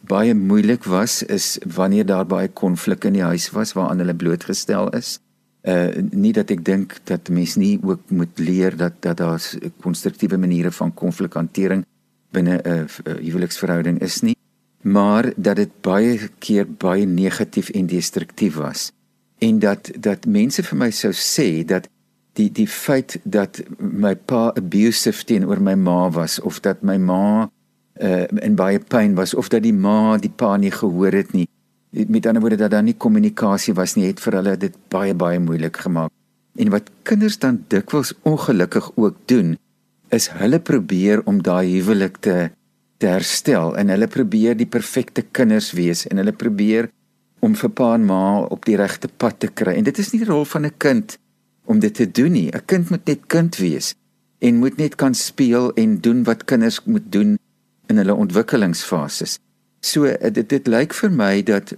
baie 0.08 0.34
moeilik 0.36 0.88
was 0.92 1.22
is 1.24 1.56
wanneer 1.76 2.06
daar 2.06 2.28
baie 2.28 2.48
konflik 2.48 3.06
in 3.08 3.20
die 3.20 3.28
huis 3.28 3.50
was 3.56 3.74
waaraan 3.78 4.04
hulle 4.04 4.16
blootgestel 4.16 4.92
is. 4.98 5.20
Uh 5.62 6.02
nie 6.12 6.34
dat 6.34 6.52
ek 6.52 6.64
dink 6.66 6.98
dat 7.08 7.30
mense 7.30 7.60
nie 7.60 7.78
ook 7.84 8.10
moet 8.10 8.40
leer 8.40 8.76
dat 8.78 8.98
dat 9.06 9.18
daar 9.18 9.44
konstruktiewe 9.86 10.38
maniere 10.38 10.72
van 10.72 10.94
konflikhantering 10.94 11.86
binne 12.32 12.60
'n 12.64 12.88
uh, 13.08 13.16
huweliksverhouding 13.20 14.00
is 14.02 14.22
nie, 14.22 14.38
maar 14.82 15.34
dat 15.36 15.56
dit 15.56 15.70
baie 15.82 16.30
keer 16.40 16.68
baie 16.68 17.06
negatief 17.06 17.70
en 17.70 17.86
destruktief 17.86 18.56
was. 18.56 18.92
En 19.38 19.60
dat 19.60 19.92
dat 20.00 20.26
mense 20.26 20.64
vir 20.64 20.78
my 20.78 20.92
sou 20.92 21.14
sê 21.14 21.66
dat 21.66 21.88
die 22.34 22.52
die 22.52 22.68
feit 22.68 23.20
dat 23.24 23.62
my 23.78 24.16
pa 24.16 24.52
abusive 24.56 25.24
teenoor 25.26 25.62
my 25.62 25.76
ma 25.76 26.10
was 26.10 26.40
of 26.40 26.60
dat 26.60 26.82
my 26.82 26.98
ma 26.98 27.50
uh 28.02 28.26
in 28.42 28.56
baie 28.56 28.80
pyn 28.80 29.16
was 29.16 29.34
of 29.34 29.50
dat 29.50 29.64
die 29.64 29.74
ma 29.74 30.18
die 30.18 30.32
pa 30.36 30.58
nie 30.58 30.72
gehoor 30.72 31.12
het 31.12 31.34
nie. 31.34 31.48
Met 31.92 32.26
ander 32.26 32.42
woorde 32.42 32.56
dat 32.56 32.72
daar 32.72 32.84
nie 32.84 32.96
kommunikasie 32.98 33.74
was 33.74 33.96
nie, 33.96 34.08
het 34.08 34.20
vir 34.20 34.34
hulle 34.40 34.58
dit 34.58 34.76
baie 34.88 35.14
baie 35.14 35.40
moeilik 35.40 35.78
gemaak. 35.78 36.12
En 36.56 36.70
wat 36.70 36.90
kinders 37.04 37.38
dan 37.40 37.64
dikwels 37.68 38.14
ongelukkig 38.24 38.92
ook 38.96 39.16
doen, 39.26 39.58
is 40.12 40.28
hulle 40.40 40.60
probeer 40.60 41.22
om 41.26 41.42
daai 41.42 41.68
huwelik 41.78 42.18
te 42.26 42.50
te 43.02 43.10
herstel 43.10 43.74
en 43.82 43.90
hulle 43.90 44.08
probeer 44.08 44.54
die 44.54 44.70
perfekte 44.70 45.24
kinders 45.34 45.72
wees 45.74 46.04
en 46.06 46.22
hulle 46.22 46.36
probeer 46.38 46.92
om 47.42 47.56
vir 47.58 47.72
pa 47.74 47.96
en 47.98 48.04
ma 48.06 48.24
op 48.54 48.68
die 48.70 48.78
regte 48.78 49.10
pad 49.10 49.40
te 49.42 49.50
kry. 49.50 49.74
En 49.74 49.88
dit 49.88 50.02
is 50.04 50.12
nie 50.14 50.22
die 50.22 50.30
rol 50.30 50.46
van 50.46 50.66
'n 50.66 50.78
kind 50.78 51.18
om 51.66 51.80
dit 51.80 51.94
te 51.94 52.06
doen 52.06 52.32
nie. 52.32 52.50
'n 52.54 52.66
Kind 52.66 52.90
moet 52.90 53.06
net 53.06 53.26
kind 53.28 53.58
wees 53.58 53.96
en 54.40 54.60
moet 54.60 54.78
net 54.78 54.96
kan 54.96 55.14
speel 55.14 55.74
en 55.74 56.00
doen 56.02 56.24
wat 56.24 56.46
kinders 56.46 56.84
moet 56.86 57.12
doen 57.12 57.40
in 57.88 57.98
hulle 57.98 58.14
ontwikkelingsfases. 58.14 59.40
So 59.82 60.06
dit 60.32 60.50
dit 60.50 60.68
lyk 60.68 60.94
vir 60.94 61.12
my 61.12 61.42
dat 61.42 61.74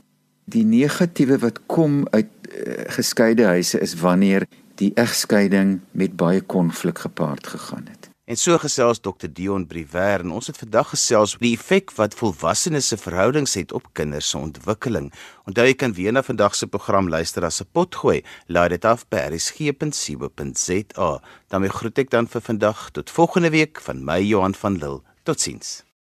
die 0.45 0.65
negatiewe 0.65 1.37
wat 1.39 1.59
kom 1.65 2.07
uit 2.11 2.27
uh, 2.51 2.73
geskeide 2.87 3.45
huise 3.45 3.79
is 3.79 3.95
wanneer 3.95 4.47
die 4.75 4.91
egskeiding 4.95 5.79
met 5.91 6.15
baie 6.15 6.41
konflik 6.41 6.99
gepaard 6.99 7.47
gegaan 7.47 7.87
het. 7.89 8.02
En 8.23 8.37
so 8.39 8.55
gesels 8.55 9.01
Dr 9.03 9.27
Dion 9.27 9.65
Briwer 9.67 10.21
en 10.23 10.31
ons 10.31 10.47
het 10.47 10.55
vandag 10.55 10.93
gesels 10.93 11.33
oor 11.35 11.43
die 11.43 11.57
effek 11.57 11.91
wat 11.97 12.15
volwassenes 12.15 12.87
se 12.93 12.97
verhoudings 13.01 13.57
het 13.59 13.75
op 13.75 13.89
kinders 13.99 14.29
se 14.31 14.39
ontwikkeling. 14.39 15.11
Onthou 15.43 15.67
jy 15.67 15.75
kan 15.75 15.95
weer 15.97 16.15
na 16.15 16.23
vandag 16.23 16.55
se 16.55 16.67
program 16.71 17.11
luister 17.11 17.43
as 17.43 17.59
'n 17.59 17.67
potgooi. 17.75 18.23
Laai 18.47 18.69
dit 18.69 18.85
af 18.85 19.03
by 19.09 19.27
rsg.co.za. 19.27 21.11
daarmee 21.49 21.69
groet 21.69 21.97
ek 21.99 22.09
dan 22.09 22.27
vir 22.27 22.41
vandag 22.41 22.91
tot 22.91 23.09
volgende 23.09 23.49
week 23.49 23.81
van 23.81 24.05
my 24.05 24.19
Johan 24.21 24.55
van 24.55 24.77
Lille. 24.77 25.01
Totsiens. 25.23 25.83